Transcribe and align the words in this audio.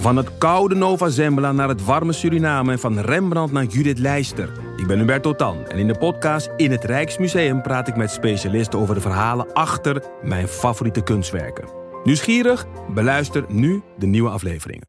Van 0.00 0.16
het 0.16 0.38
koude 0.38 0.74
Nova 0.74 1.08
Zembla 1.08 1.52
naar 1.52 1.68
het 1.68 1.84
warme 1.84 2.12
Suriname 2.12 2.72
en 2.72 2.78
van 2.78 2.98
Rembrandt 2.98 3.52
naar 3.52 3.64
Judith 3.64 3.98
Leister. 3.98 4.52
Ik 4.76 4.86
ben 4.86 4.98
Hubert 4.98 5.22
Totan 5.22 5.66
en 5.66 5.78
in 5.78 5.86
de 5.86 5.98
podcast 5.98 6.50
In 6.56 6.70
het 6.70 6.84
Rijksmuseum 6.84 7.62
praat 7.62 7.88
ik 7.88 7.96
met 7.96 8.10
specialisten 8.10 8.78
over 8.78 8.94
de 8.94 9.00
verhalen 9.00 9.52
achter 9.52 10.02
mijn 10.22 10.48
favoriete 10.48 11.02
kunstwerken. 11.02 11.68
Nieuwsgierig? 12.04 12.66
Beluister 12.94 13.44
nu 13.48 13.82
de 13.98 14.06
nieuwe 14.06 14.30
afleveringen. 14.30 14.86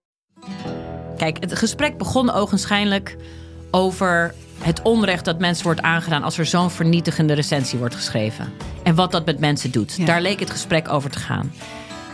Kijk, 1.18 1.38
het 1.40 1.56
gesprek 1.56 1.98
begon 1.98 2.32
ogenschijnlijk 2.32 3.16
over 3.72 4.34
het 4.60 4.82
onrecht 4.82 5.26
dat 5.26 5.40
mensen 5.40 5.64
wordt 5.64 5.82
aangedaan 5.82 6.24
als 6.24 6.38
er 6.38 6.46
zo'n 6.46 6.70
vernietigende 6.70 7.34
recensie 7.34 7.80
wordt 7.80 7.96
geschreven. 7.96 8.54
En 8.84 8.96
wat 8.96 9.12
dat 9.12 9.26
met 9.26 9.40
mensen 9.40 9.72
doet. 9.72 9.96
Ja. 9.96 10.06
Daar 10.06 10.22
leek 10.22 10.40
het 10.40 10.50
gesprek 10.50 10.90
over 10.90 11.10
te 11.10 11.20
gaan. 11.20 11.52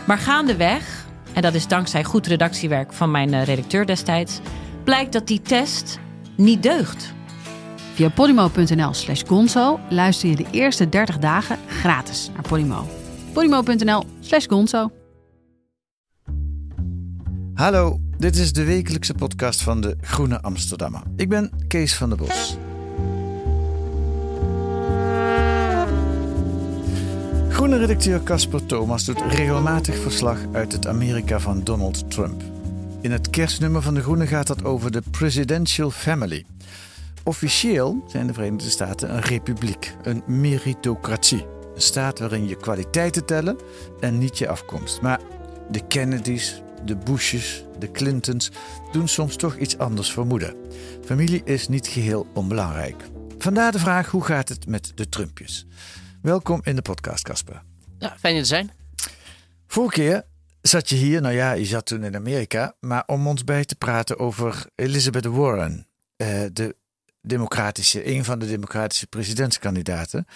Maar 0.06 0.18
gaandeweg, 0.18 1.06
en 1.32 1.42
dat 1.42 1.54
is 1.54 1.66
dankzij 1.66 2.04
goed 2.04 2.26
redactiewerk 2.26 2.92
van 2.92 3.10
mijn 3.10 3.34
eh, 3.34 3.44
redacteur 3.44 3.86
destijds, 3.86 4.40
blijkt 4.84 5.12
dat 5.12 5.26
die 5.26 5.42
test 5.42 5.98
niet 6.36 6.62
deugt. 6.62 7.12
Via 7.94 8.08
podimo.nl 8.08 8.94
slash 8.94 9.22
gonzo 9.26 9.80
luister 9.88 10.28
je 10.28 10.36
de 10.36 10.46
eerste 10.50 10.88
30 10.88 11.18
dagen 11.18 11.58
gratis 11.68 12.30
naar 12.34 12.48
Podimo. 12.48 12.88
podimo.nl 13.32 14.04
slash 14.20 14.46
gonzo. 14.46 14.90
Hallo, 17.54 18.00
dit 18.18 18.36
is 18.36 18.52
de 18.52 18.64
wekelijkse 18.64 19.14
podcast 19.14 19.62
van 19.62 19.80
de 19.80 19.96
Groene 20.00 20.42
Amsterdammer. 20.42 21.02
Ik 21.16 21.28
ben 21.28 21.50
Kees 21.68 21.94
van 21.94 22.08
der 22.08 22.18
Bos. 22.18 22.56
Redacteur 27.78 28.22
Casper 28.22 28.66
Thomas 28.66 29.04
doet 29.04 29.20
regelmatig 29.20 29.96
verslag 29.96 30.38
uit 30.52 30.72
het 30.72 30.86
Amerika 30.86 31.40
van 31.40 31.64
Donald 31.64 32.10
Trump. 32.10 32.42
In 33.00 33.10
het 33.12 33.30
kerstnummer 33.30 33.82
van 33.82 33.94
de 33.94 34.02
Groene 34.02 34.26
gaat 34.26 34.46
dat 34.46 34.64
over 34.64 34.90
de 34.90 35.02
Presidential 35.10 35.90
Family. 35.90 36.44
Officieel 37.24 38.04
zijn 38.06 38.26
de 38.26 38.32
Verenigde 38.32 38.70
Staten 38.70 39.14
een 39.14 39.20
republiek, 39.20 39.96
een 40.02 40.22
meritocratie. 40.26 41.46
Een 41.74 41.80
staat 41.80 42.18
waarin 42.18 42.48
je 42.48 42.56
kwaliteiten 42.56 43.26
tellen 43.26 43.56
en 44.00 44.18
niet 44.18 44.38
je 44.38 44.48
afkomst. 44.48 45.00
Maar 45.00 45.20
de 45.70 45.86
Kennedys, 45.86 46.62
de 46.84 46.96
Bushes, 46.96 47.64
de 47.78 47.90
Clintons 47.90 48.50
doen 48.92 49.08
soms 49.08 49.36
toch 49.36 49.56
iets 49.56 49.78
anders 49.78 50.12
vermoeden. 50.12 50.54
Familie 51.04 51.42
is 51.44 51.68
niet 51.68 51.86
geheel 51.86 52.26
onbelangrijk. 52.34 53.04
Vandaar 53.38 53.72
de 53.72 53.78
vraag: 53.78 54.10
hoe 54.10 54.24
gaat 54.24 54.48
het 54.48 54.66
met 54.66 54.92
de 54.94 55.08
Trumpjes? 55.08 55.66
Welkom 56.22 56.60
in 56.62 56.76
de 56.76 56.82
podcast, 56.82 57.24
Casper. 57.24 57.67
Ja, 57.98 58.16
fijn 58.18 58.34
je 58.34 58.40
te 58.40 58.46
zijn. 58.46 58.70
Vorige 59.66 59.94
keer 60.00 60.24
zat 60.62 60.88
je 60.88 60.96
hier, 60.96 61.20
nou 61.20 61.34
ja, 61.34 61.52
je 61.52 61.64
zat 61.64 61.86
toen 61.86 62.04
in 62.04 62.16
Amerika, 62.16 62.74
maar 62.80 63.02
om 63.06 63.26
ons 63.26 63.44
bij 63.44 63.64
te 63.64 63.74
praten 63.74 64.18
over 64.18 64.66
Elizabeth 64.74 65.24
Warren, 65.26 65.86
eh, 66.16 66.42
de 66.52 66.76
democratische, 67.22 68.06
een 68.06 68.24
van 68.24 68.38
de 68.38 68.46
democratische 68.46 69.06
presidentskandidaten. 69.06 70.26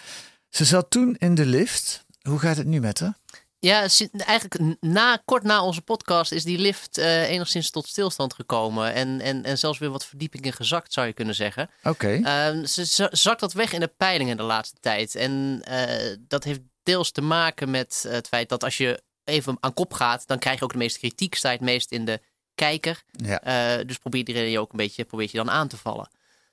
Ze 0.49 0.65
zat 0.65 0.91
toen 0.91 1.17
in 1.19 1.35
de 1.35 1.47
lift. 1.47 2.05
Hoe 2.23 2.39
gaat 2.39 2.57
het 2.57 2.67
nu 2.67 2.81
met 2.81 3.01
haar? 3.01 3.15
Ja, 3.59 3.87
eigenlijk 4.27 4.77
na, 4.81 5.23
kort 5.25 5.43
na 5.43 5.63
onze 5.63 5.83
podcast 5.83 6.33
is 6.33 6.45
die 6.45 6.59
lift 6.59 6.99
eh, 6.99 7.31
enigszins 7.31 7.71
tot 7.71 7.87
stilstand 7.89 8.35
gekomen. 8.35 8.93
En, 8.95 9.21
en, 9.21 9.45
en 9.45 9.59
zelfs 9.59 9.79
weer 9.79 9.91
wat 9.91 10.05
verdiepingen 10.07 10.53
gezakt, 10.53 10.93
zou 10.93 11.07
je 11.07 11.13
kunnen 11.13 11.35
zeggen. 11.35 11.71
Oké. 11.83 12.21
Ehm, 12.25 12.65
ze 12.65 12.85
za- 12.85 13.09
zakt 13.11 13.41
dat 13.41 13.53
weg 13.53 13.73
in 13.73 13.81
de 13.81 13.93
peilingen 13.97 14.37
de 14.37 14.43
laatste 14.43 14.77
tijd. 14.81 15.15
En 15.15 15.61
eh, 15.65 16.17
dat 16.29 16.45
heeft 16.45 16.61
deels 16.83 17.11
te 17.11 17.21
maken 17.21 17.71
met 17.71 18.05
het 18.09 18.29
feit 18.29 18.49
dat 18.49 18.65
als 18.65 18.77
je 18.77 19.03
even 19.25 19.57
aan 19.61 19.75
kop 19.75 19.93
gaat, 19.93 20.27
dan 20.27 20.39
krijg 20.39 20.59
je 20.59 20.65
ook 20.65 20.73
de 20.73 20.79
meeste 20.79 20.99
kritiek, 20.99 21.35
sta 21.35 21.49
je 21.51 21.57
het 21.57 21.65
meest 21.65 21.93
in 21.93 22.05
de 22.05 22.21
kijker. 22.55 23.03
Ja. 23.11 23.41
Eh, 23.41 23.87
dus 23.87 23.99
probeert 23.99 24.29
iedereen 24.29 24.51
je 24.51 24.61
ook 24.61 24.71
een 24.71 24.77
beetje, 24.77 25.05
probeert 25.05 25.31
je 25.31 25.37
dan 25.37 25.51
aan 25.51 25.69
te 25.69 25.77
vallen. 25.77 26.11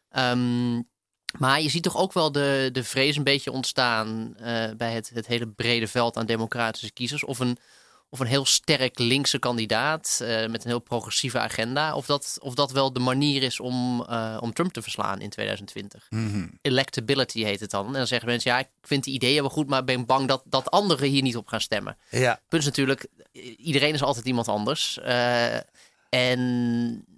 Ehm, 0.10 0.82
maar 1.38 1.62
je 1.62 1.70
ziet 1.70 1.84
toch 1.84 1.98
ook 1.98 2.14
wel 2.14 2.32
de, 2.32 2.70
de 2.72 2.84
vrees 2.84 3.16
een 3.16 3.24
beetje 3.24 3.52
ontstaan 3.52 4.36
eh, 4.38 4.70
bij 4.78 4.94
het, 4.94 5.12
het 5.14 5.28
hele 5.28 5.48
brede 5.48 5.88
veld 5.88 6.18
aan 6.18 6.26
democratische 6.26 6.92
kiezers. 6.92 7.24
Of 7.24 7.40
een, 7.40 7.58
of 8.10 8.20
een 8.20 8.28
heel 8.28 8.46
sterk 8.46 9.00
linkse 9.00 9.40
kandidaat 9.40 10.20
eh, 10.22 10.48
met 10.48 10.64
een 10.64 10.70
heel 10.70 10.80
progressieve 10.80 11.40
agenda. 11.40 11.96
Of 11.96 12.06
dat, 12.06 12.38
of 12.42 12.54
dat 12.54 12.72
wel 12.72 12.94
de 12.94 13.00
manier 13.00 13.44
is 13.44 13.60
om, 13.60 14.06
eh, 14.10 14.38
om 14.40 14.54
Trump 14.54 14.74
te 14.74 14.82
verslaan 14.82 15.22
in 15.22 15.30
2020. 15.30 16.08
Mhm. 16.10 16.48
Electability 16.62 17.44
heet 17.44 17.60
het 17.60 17.72
dan. 17.72 17.86
En 17.86 17.94
dan 17.94 18.08
zeggen 18.08 18.28
mensen, 18.28 18.52
ja, 18.52 18.60
ik 18.60 18.68
vind 18.82 19.04
die 19.04 19.14
ideeën 19.14 19.42
wel 19.42 19.50
goed, 19.50 19.68
maar 19.68 19.84
ben 19.84 20.06
bang 20.06 20.28
dat, 20.28 20.44
dat 20.46 20.72
anderen 20.72 21.10
hier 21.10 21.22
niet 21.22 21.38
op 21.38 21.48
gaan 21.48 21.62
stemmen. 21.62 21.98
Ja. 22.10 22.40
Punt 22.48 22.62
is 22.62 22.68
natuurlijk, 22.68 23.08
iedereen 23.58 23.94
is 23.94 24.04
altijd 24.04 24.26
iemand 24.26 24.48
anders. 24.48 25.00
Eh, 25.00 25.56
en 26.10 26.40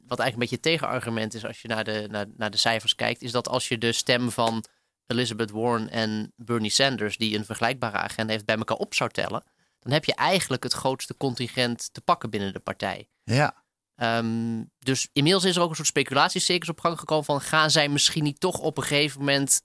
wat 0.07 0.19
eigenlijk 0.19 0.33
een 0.33 0.39
beetje 0.39 0.55
het 0.55 0.79
tegenargument 0.79 1.33
is 1.33 1.45
als 1.45 1.61
je 1.61 1.67
naar 1.67 1.83
de, 1.83 2.07
naar, 2.09 2.25
naar 2.37 2.51
de 2.51 2.57
cijfers 2.57 2.95
kijkt, 2.95 3.21
is 3.21 3.31
dat 3.31 3.47
als 3.47 3.67
je 3.67 3.77
de 3.77 3.91
stem 3.91 4.31
van 4.31 4.63
Elizabeth 5.07 5.51
Warren 5.51 5.89
en 5.89 6.33
Bernie 6.35 6.69
Sanders, 6.69 7.17
die 7.17 7.37
een 7.37 7.45
vergelijkbare 7.45 7.97
agenda 7.97 8.31
heeft, 8.31 8.45
bij 8.45 8.55
elkaar 8.55 8.77
op 8.77 8.93
zou 8.93 9.09
tellen, 9.09 9.43
dan 9.81 9.91
heb 9.91 10.05
je 10.05 10.15
eigenlijk 10.15 10.63
het 10.63 10.73
grootste 10.73 11.17
contingent 11.17 11.89
te 11.93 12.01
pakken 12.01 12.29
binnen 12.29 12.53
de 12.53 12.59
partij. 12.59 13.09
Ja. 13.23 13.63
Ehm, 13.95 14.63
dus 14.79 15.07
inmiddels 15.13 15.43
is 15.43 15.55
er 15.55 15.61
ook 15.61 15.69
een 15.69 15.75
soort 15.75 15.87
speculatiecircus 15.87 16.69
op 16.69 16.79
gang 16.79 16.99
gekomen 16.99 17.25
van 17.25 17.41
gaan 17.41 17.71
zij 17.71 17.89
misschien 17.89 18.23
niet 18.23 18.39
toch 18.39 18.57
op 18.59 18.77
een 18.77 18.83
gegeven 18.83 19.19
moment 19.19 19.61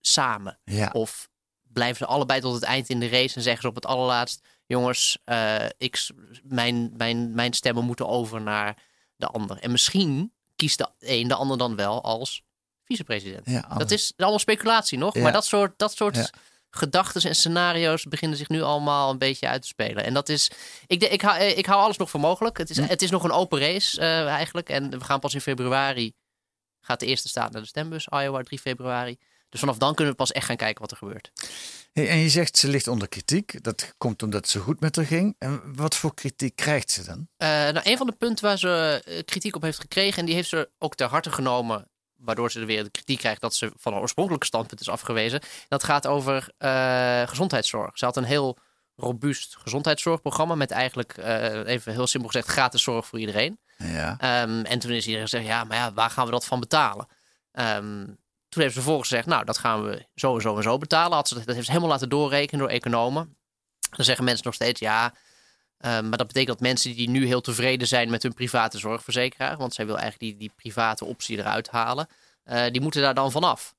samen? 0.00 0.58
Ja. 0.64 0.90
Of 0.92 1.28
blijven 1.62 1.96
ze 1.96 2.06
allebei 2.06 2.40
tot 2.40 2.54
het 2.54 2.62
eind 2.62 2.88
in 2.88 3.00
de 3.00 3.08
race 3.08 3.36
en 3.36 3.42
zeggen 3.42 3.62
ze 3.62 3.68
op 3.68 3.74
het 3.74 3.86
allerlaatst: 3.86 4.40
jongens, 4.66 5.18
eh, 5.24 5.64
ik, 5.78 5.96
s- 5.96 6.12
mijn, 6.42 6.92
mijn, 6.96 7.34
mijn 7.34 7.52
stemmen 7.52 7.84
moeten 7.84 8.08
over 8.08 8.40
naar 8.40 8.82
de 9.16 9.26
ander. 9.26 9.58
En 9.58 9.70
misschien 9.70 10.32
kiest 10.56 10.78
de 10.78 10.88
een 10.98 11.28
de 11.28 11.34
ander 11.34 11.58
dan 11.58 11.76
wel 11.76 12.02
als 12.02 12.42
vicepresident. 12.84 13.46
Ja, 13.46 13.60
dat 13.78 13.90
is 13.90 14.12
allemaal 14.16 14.38
speculatie 14.38 14.98
nog, 14.98 15.14
Ja. 15.14 15.22
maar 15.22 15.32
dat 15.32 15.46
soort, 15.46 15.78
dat 15.78 15.96
soort. 15.96 16.30
Gedachten 16.74 17.22
en 17.22 17.34
scenario's 17.34 18.04
beginnen 18.04 18.38
zich 18.38 18.48
nu 18.48 18.62
allemaal 18.62 19.10
een 19.10 19.18
beetje 19.18 19.48
uit 19.48 19.62
te 19.62 19.68
spelen. 19.68 20.04
En 20.04 20.14
dat 20.14 20.28
is, 20.28 20.50
ik, 20.86 21.02
ik, 21.02 21.20
hou, 21.20 21.38
eh, 21.38 21.58
ik 21.58 21.66
hou 21.66 21.80
alles 21.80 21.96
nog 21.96 22.10
voor 22.10 22.20
mogelijk. 22.20 22.58
Het 22.58 22.70
is, 22.70 22.76
het 22.76 23.02
is 23.02 23.10
nog 23.10 23.24
een 23.24 23.32
open 23.32 23.60
race 23.60 24.00
eh, 24.00 24.26
eigenlijk. 24.26 24.68
En 24.68 24.90
we 24.90 25.04
gaan 25.04 25.20
pas 25.20 25.34
in 25.34 25.40
februari, 25.40 26.12
gaat 26.80 27.00
de 27.00 27.06
eerste 27.06 27.28
staat 27.28 27.52
naar 27.52 27.62
de 27.62 27.68
stembus, 27.68 28.08
Iowa 28.10 28.42
3 28.42 28.58
februari. 28.58 29.18
Dus 29.48 29.60
vanaf 29.60 29.78
dan 29.78 29.94
kunnen 29.94 30.12
we 30.12 30.18
pas 30.18 30.32
echt 30.32 30.46
gaan 30.46 30.56
kijken 30.56 30.80
wat 30.80 30.90
er 30.90 30.96
gebeurt. 30.96 31.32
Hey, 31.92 32.08
en 32.08 32.18
je 32.18 32.28
zegt 32.28 32.56
ze 32.56 32.68
ligt 32.68 32.88
onder 32.88 33.08
kritiek. 33.08 33.62
Dat 33.62 33.94
komt 33.98 34.22
omdat 34.22 34.48
zo 34.48 34.60
goed 34.60 34.80
met 34.80 34.96
haar 34.96 35.06
ging. 35.06 35.36
En 35.38 35.74
wat 35.74 35.96
voor 35.96 36.14
kritiek 36.14 36.56
krijgt 36.56 36.90
ze 36.90 37.04
dan? 37.04 37.28
Eh, 37.36 37.48
nou, 37.48 37.80
een 37.82 37.96
van 37.96 38.06
de 38.06 38.12
punten 38.12 38.44
waar 38.44 38.58
ze 38.58 39.22
kritiek 39.24 39.56
op 39.56 39.62
heeft 39.62 39.78
gekregen, 39.78 40.18
en 40.18 40.26
die 40.26 40.34
heeft 40.34 40.48
ze 40.48 40.70
ook 40.78 40.94
ter 40.94 41.08
harte 41.08 41.32
genomen, 41.32 41.88
waardoor 42.24 42.50
ze 42.50 42.60
er 42.60 42.66
weer 42.66 42.84
de 42.84 42.90
kritiek 42.90 43.18
krijgt 43.18 43.40
dat 43.40 43.54
ze 43.54 43.72
van 43.76 43.92
haar 43.92 44.00
oorspronkelijke 44.00 44.46
standpunt 44.46 44.80
is 44.80 44.88
afgewezen. 44.88 45.40
Dat 45.68 45.84
gaat 45.84 46.06
over 46.06 46.48
eh, 46.58 47.22
gezondheidszorg. 47.26 47.98
Ze 47.98 48.04
had 48.04 48.16
een 48.16 48.24
heel 48.24 48.58
robuust 48.96 49.56
gezondheidszorgprogramma 49.56 50.54
met 50.54 50.70
eigenlijk, 50.70 51.16
eh, 51.16 51.66
even 51.66 51.92
heel 51.92 52.06
simpel 52.06 52.30
gezegd, 52.30 52.48
gratis 52.48 52.82
zorg 52.82 53.06
voor 53.06 53.18
iedereen. 53.18 53.58
Ja. 53.78 54.16
Ehm, 54.18 54.64
en 54.64 54.78
toen 54.78 54.90
is 54.90 55.04
iedereen 55.04 55.28
gezegd, 55.28 55.46
ja, 55.46 55.64
maar 55.64 55.76
ja, 55.76 55.92
waar 55.92 56.10
gaan 56.10 56.24
we 56.24 56.30
dat 56.30 56.44
van 56.44 56.60
betalen? 56.60 57.06
Ehm, 57.52 58.04
toen 58.48 58.62
heeft 58.62 58.74
ze 58.74 58.80
vervolgens 58.80 59.08
gezegd, 59.08 59.26
nou, 59.26 59.44
dat 59.44 59.58
gaan 59.58 59.84
we 59.84 60.06
zo 60.14 60.34
en 60.34 60.40
zo 60.40 60.56
en 60.56 60.62
zo 60.62 60.78
betalen. 60.78 61.16
Had 61.16 61.28
ze, 61.28 61.34
dat 61.34 61.54
heeft 61.54 61.64
ze 61.64 61.70
helemaal 61.70 61.92
laten 61.92 62.08
doorrekenen 62.08 62.60
door 62.60 62.74
economen. 62.74 63.36
Dan 63.90 64.04
zeggen 64.04 64.24
mensen 64.24 64.44
nog 64.44 64.54
steeds, 64.54 64.80
ja, 64.80 65.14
ehm, 65.84 66.08
maar 66.08 66.18
dat 66.18 66.26
betekent 66.26 66.46
dat 66.58 66.60
mensen 66.66 66.94
die 66.94 67.08
nu 67.08 67.26
heel 67.26 67.40
tevreden 67.40 67.86
zijn 67.88 68.10
met 68.10 68.22
hun 68.22 68.34
private 68.34 68.78
zorgverzekeraar, 68.78 69.56
want 69.56 69.74
zij 69.74 69.86
wil 69.86 69.98
eigenlijk 69.98 70.30
die, 70.30 70.38
die 70.38 70.52
private 70.56 71.04
optie 71.04 71.38
eruit 71.38 71.68
halen, 71.68 72.08
eh, 72.44 72.64
die 72.70 72.80
moeten 72.80 73.02
daar 73.02 73.14
dan 73.14 73.30
vanaf. 73.30 73.74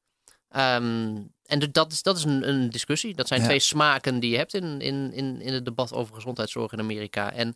Ehm 0.49 1.15
en 1.45 1.59
de- 1.59 1.71
dat 1.71 1.91
is, 1.91 2.01
dat 2.01 2.17
is 2.17 2.23
een, 2.23 2.47
een 2.49 2.69
discussie. 2.69 3.15
Dat 3.15 3.27
zijn 3.27 3.39
Ja. 3.39 3.45
twee 3.45 3.59
smaken 3.59 4.19
die 4.19 4.31
je 4.31 4.37
hebt 4.37 4.53
in, 4.53 4.81
in, 4.81 5.13
in, 5.13 5.41
in 5.41 5.53
het 5.53 5.65
debat 5.65 5.93
over 5.93 6.15
gezondheidszorg 6.15 6.71
in 6.71 6.79
Amerika. 6.79 7.31
En 7.31 7.55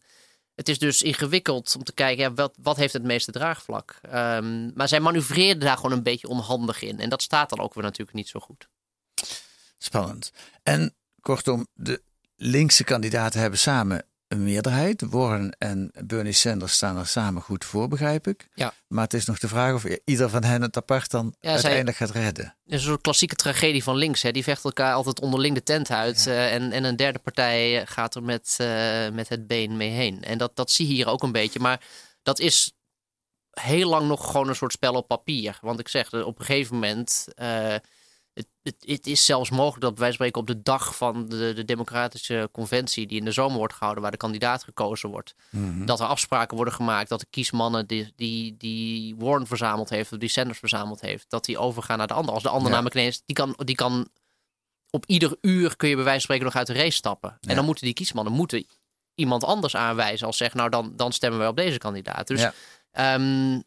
het 0.55 0.69
is 0.69 0.79
dus 0.79 1.01
ingewikkeld 1.01 1.75
om 1.75 1.83
te 1.83 1.93
kijken, 1.93 2.23
ja, 2.23 2.33
wat, 2.33 2.55
wat 2.61 2.77
heeft 2.77 2.93
het 2.93 3.03
meeste 3.03 3.31
draagvlak? 3.31 3.99
Ehm, 4.01 4.73
maar 4.73 4.87
zij 4.87 4.99
manoeuvreerde 4.99 5.65
daar 5.65 5.75
gewoon 5.75 5.91
een 5.91 6.03
beetje 6.03 6.27
onhandig 6.27 6.81
in. 6.81 6.99
En 6.99 7.09
dat 7.09 7.21
staat 7.21 7.49
dan 7.49 7.59
ook 7.59 7.73
weer 7.73 7.83
natuurlijk 7.83 8.17
niet 8.17 8.27
zo 8.27 8.39
goed. 8.39 8.67
Spannend. 9.77 10.31
En 10.63 10.95
kortom, 11.21 11.67
de 11.73 12.01
linkse 12.35 12.83
kandidaten 12.83 13.39
hebben 13.39 13.59
samen 13.59 14.05
een 14.29 14.43
meerderheid. 14.43 15.01
Warren 15.09 15.55
en 15.57 15.91
Bernie 16.05 16.33
Sanders 16.33 16.73
staan 16.73 16.97
er 16.97 17.07
samen 17.07 17.41
goed 17.41 17.65
voor, 17.65 17.87
begrijp 17.87 18.27
ik. 18.27 18.47
Ja. 18.53 18.73
Maar 18.87 19.03
het 19.03 19.13
is 19.13 19.25
nog 19.25 19.39
de 19.39 19.47
vraag 19.47 19.73
of 19.73 19.83
ieder 20.05 20.29
van 20.29 20.43
hen 20.43 20.61
het 20.61 20.77
apart 20.77 21.11
dan 21.11 21.35
zij- 21.39 21.51
uiteindelijk 21.51 21.97
gaat 21.97 22.09
redden. 22.11 22.45
Het 22.45 22.73
is 22.73 22.81
een 22.81 22.87
soort 22.87 23.01
klassieke 23.01 23.35
tragedie 23.35 23.83
van 23.83 23.95
links. 23.95 24.21
Hè. 24.21 24.31
Die 24.31 24.43
vechten 24.43 24.63
elkaar 24.63 24.93
altijd 24.93 25.19
onderling 25.19 25.55
de 25.55 25.63
tent 25.63 25.91
uit. 25.91 26.27
eh, 26.27 26.53
en, 26.53 26.71
en 26.71 26.83
een 26.83 26.95
derde 26.95 27.19
partij 27.19 27.85
gaat 27.85 28.15
er 28.15 28.23
met, 28.23 28.55
eh, 28.57 29.09
met 29.09 29.29
het 29.29 29.47
been 29.47 29.77
mee 29.77 29.89
heen. 29.89 30.23
En 30.23 30.37
dat, 30.37 30.55
dat 30.55 30.71
zie 30.71 30.87
je 30.87 30.93
hier 30.93 31.07
ook 31.07 31.23
een 31.23 31.31
beetje. 31.31 31.59
Maar 31.59 31.81
dat 32.23 32.39
is 32.39 32.71
heel 33.51 33.89
lang 33.89 34.07
nog 34.07 34.25
gewoon 34.31 34.47
een 34.49 34.55
soort 34.55 34.71
spel 34.71 34.93
op 34.93 35.07
papier. 35.07 35.57
Want 35.61 35.79
ik 35.79 35.87
zeg, 35.87 36.13
op 36.13 36.39
een 36.39 36.45
gegeven 36.45 36.73
moment... 36.73 37.25
eh, 37.35 37.75
het, 38.39 38.47
het, 38.63 38.75
het 38.85 39.07
is 39.07 39.25
zelfs 39.25 39.49
mogelijk 39.49 39.81
dat 39.81 39.97
wij 39.97 40.11
spreken 40.11 40.41
op 40.41 40.47
de 40.47 40.61
dag 40.61 40.95
van 40.95 41.29
de, 41.29 41.53
de 41.55 41.65
democratische 41.65 42.49
conventie 42.51 43.07
die 43.07 43.19
in 43.19 43.25
de 43.25 43.31
zomer 43.31 43.57
wordt 43.57 43.73
gehouden, 43.73 44.01
waar 44.01 44.11
de 44.11 44.17
kandidaat 44.17 44.63
gekozen 44.63 45.09
wordt, 45.09 45.35
dat 45.85 45.99
er 45.99 46.05
afspraken 46.05 46.55
worden 46.55 46.73
gemaakt 46.73 47.09
dat 47.09 47.19
de 47.19 47.27
kiesmannen 47.29 47.87
die, 47.87 48.13
die, 48.15 48.57
die 48.57 49.15
Warren 49.15 49.47
verzameld 49.47 49.89
heeft, 49.89 50.11
of 50.11 50.17
die 50.17 50.29
Sanders 50.29 50.59
verzameld 50.59 51.01
heeft, 51.01 51.25
dat 51.29 51.45
die 51.45 51.57
overgaan 51.57 51.97
naar 51.97 52.07
de 52.07 52.13
ander. 52.13 52.33
Als 52.33 52.43
de 52.43 52.49
ander 52.49 52.67
Ja. 52.67 52.73
namelijk 52.73 52.95
ineens, 52.95 53.21
die 53.25 53.35
kan, 53.35 53.55
die 53.63 53.75
kan 53.75 54.07
op 54.89 55.05
ieder 55.05 55.37
uur 55.41 55.75
kun 55.75 55.89
je 55.89 55.95
bij 55.95 56.03
wijze 56.03 56.25
van 56.25 56.35
spreken 56.35 56.45
nog 56.45 56.55
uit 56.55 56.67
de 56.67 56.73
race 56.83 56.95
stappen. 56.97 57.37
En 57.41 57.55
dan 57.55 57.65
moeten 57.65 57.85
die 57.85 57.93
kiesmannen 57.93 58.33
moeten 58.33 58.65
iemand 59.15 59.43
anders 59.43 59.75
aanwijzen 59.75 60.27
als 60.27 60.37
zeggen, 60.37 60.57
nou 60.57 60.69
dan, 60.69 60.93
dan 60.95 61.11
stemmen 61.11 61.39
wij 61.39 61.47
op 61.47 61.55
deze 61.55 61.77
kandidaat. 61.77 62.27
Dus 62.27 62.41
Ja. 62.41 62.53
Ehm, 62.91 63.59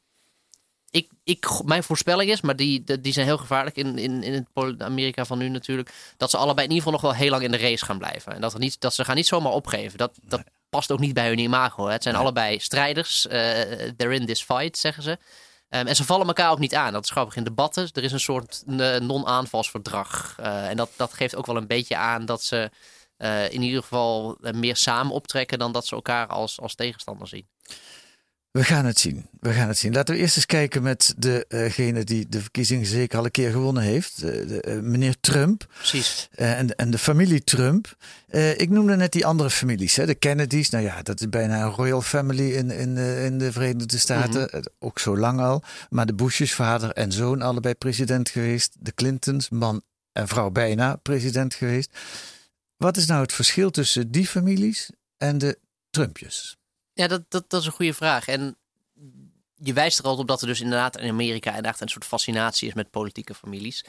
ik, 0.92 1.10
ik, 1.24 1.48
mijn 1.64 1.82
voorspelling 1.82 2.30
is, 2.30 2.40
maar 2.40 2.56
die, 2.56 3.00
die 3.00 3.12
zijn 3.12 3.26
heel 3.26 3.38
gevaarlijk 3.38 3.76
in, 3.76 3.98
in, 3.98 4.22
in 4.22 4.46
het 4.54 4.82
Amerika 4.82 5.24
van 5.24 5.38
nu 5.38 5.48
natuurlijk, 5.48 5.92
dat 6.16 6.30
ze 6.30 6.36
allebei 6.36 6.66
in 6.66 6.72
ieder 6.72 6.84
geval 6.84 6.92
nog 6.92 7.10
wel 7.10 7.20
heel 7.20 7.30
lang 7.30 7.42
in 7.42 7.50
de 7.50 7.58
race 7.58 7.84
gaan 7.84 7.98
blijven. 7.98 8.32
En 8.34 8.40
dat, 8.40 8.52
er 8.52 8.58
niet, 8.58 8.80
dat 8.80 8.94
ze 8.94 9.04
gaan 9.04 9.16
niet 9.16 9.26
zomaar 9.26 9.52
opgeven. 9.52 9.98
Dat, 9.98 10.18
dat 10.22 10.42
past 10.68 10.90
ook 10.92 10.98
niet 10.98 11.14
bij 11.14 11.28
hun 11.28 11.38
imago. 11.38 11.86
Hè. 11.86 11.92
Het 11.92 12.02
zijn 12.02 12.14
allebei 12.14 12.58
strijders. 12.58 13.26
eh 13.26 13.90
they're 13.96 14.14
in 14.14 14.26
this 14.26 14.42
fight, 14.42 14.78
zeggen 14.78 15.02
ze. 15.02 15.18
Ehm, 15.68 15.86
en 15.86 15.96
ze 15.96 16.04
vallen 16.04 16.26
elkaar 16.26 16.50
ook 16.50 16.58
niet 16.58 16.74
aan. 16.74 16.92
Dat 16.92 17.04
is 17.04 17.10
grappig 17.10 17.36
in 17.36 17.44
debatten. 17.44 17.88
Er 17.92 18.04
is 18.04 18.12
een 18.12 18.20
soort 18.20 18.62
non-aanvalsverdrag. 18.66 20.36
Eh, 20.38 20.68
en 20.68 20.76
dat, 20.76 20.90
dat 20.96 21.12
geeft 21.12 21.36
ook 21.36 21.46
wel 21.46 21.56
een 21.56 21.66
beetje 21.66 21.96
aan 21.96 22.24
dat 22.24 22.42
ze 22.42 22.70
eh, 23.16 23.52
in 23.52 23.62
ieder 23.62 23.82
geval 23.82 24.36
meer 24.40 24.76
samen 24.76 25.12
optrekken 25.12 25.58
dan 25.58 25.72
dat 25.72 25.86
ze 25.86 25.94
elkaar 25.94 26.26
als, 26.26 26.60
als 26.60 26.74
tegenstander 26.74 27.28
zien. 27.28 27.46
We 28.52 28.64
gaan 28.64 28.84
het 28.84 28.98
zien. 28.98 29.26
We 29.40 29.52
gaan 29.52 29.68
het 29.68 29.78
zien. 29.78 29.92
Laten 29.92 30.14
we 30.14 30.20
eerst 30.20 30.36
eens 30.36 30.46
kijken 30.46 30.82
met 30.82 31.14
degene 31.48 32.04
die 32.04 32.28
de 32.28 32.40
verkiezingen 32.40 32.86
zeker 32.86 33.18
al 33.18 33.24
een 33.24 33.30
keer 33.30 33.50
gewonnen 33.50 33.82
heeft. 33.82 34.20
de, 34.20 34.60
eh, 34.60 34.78
meneer 34.80 35.14
Trump 35.20 35.66
Precies. 35.76 36.28
eh, 36.32 36.58
en, 36.58 36.76
en 36.76 36.90
de 36.90 36.98
familie 36.98 37.44
Trump. 37.44 37.96
Eh, 38.28 38.58
ik 38.60 38.70
noemde 38.70 38.96
net 38.96 39.12
die 39.12 39.26
andere 39.26 39.50
families. 39.50 39.96
Hè? 39.96 40.06
De 40.06 40.14
Kennedys. 40.14 40.70
Nou 40.70 40.84
ja, 40.84 41.02
dat 41.02 41.20
is 41.20 41.28
bijna 41.28 41.62
een 41.62 41.70
royal 41.70 42.02
family 42.02 42.52
in, 42.52 42.70
in, 42.70 42.96
in 42.98 43.38
de 43.38 43.52
Verenigde 43.52 43.98
Staten. 43.98 44.50
Eh, 44.50 44.60
Ook 44.78 44.98
zo 44.98 45.16
lang 45.18 45.40
al. 45.40 45.62
Maar 45.90 46.06
de 46.06 46.14
Bushes, 46.14 46.54
vader 46.54 46.90
en 46.92 47.12
zoon, 47.12 47.42
allebei 47.42 47.74
president 47.74 48.28
geweest. 48.28 48.76
De 48.78 48.94
Clintons, 48.94 49.48
man 49.48 49.82
en 50.12 50.28
vrouw 50.28 50.50
bijna 50.50 50.96
president 50.96 51.54
geweest. 51.54 51.90
Wat 52.76 52.96
is 52.96 53.06
nou 53.06 53.22
het 53.22 53.32
verschil 53.32 53.70
tussen 53.70 54.10
die 54.10 54.26
families 54.26 54.90
en 55.16 55.38
de 55.38 55.58
Trumpjes? 55.90 56.56
Ja, 56.94 57.06
dat, 57.06 57.22
dat, 57.28 57.50
dat 57.50 57.60
is 57.60 57.66
een 57.66 57.72
goede 57.72 57.94
vraag. 57.94 58.26
En 58.28 58.56
je 59.54 59.72
wijst 59.72 59.98
er 59.98 60.04
al 60.04 60.16
op 60.16 60.26
dat 60.28 60.40
er 60.40 60.46
dus 60.46 60.60
inderdaad 60.60 60.96
in 60.98 61.08
Amerika 61.10 61.60
echt 61.62 61.80
een 61.80 61.88
soort 61.88 62.04
fascinatie 62.04 62.68
is 62.68 62.74
met 62.74 62.90
politieke 62.90 63.34
families. 63.34 63.84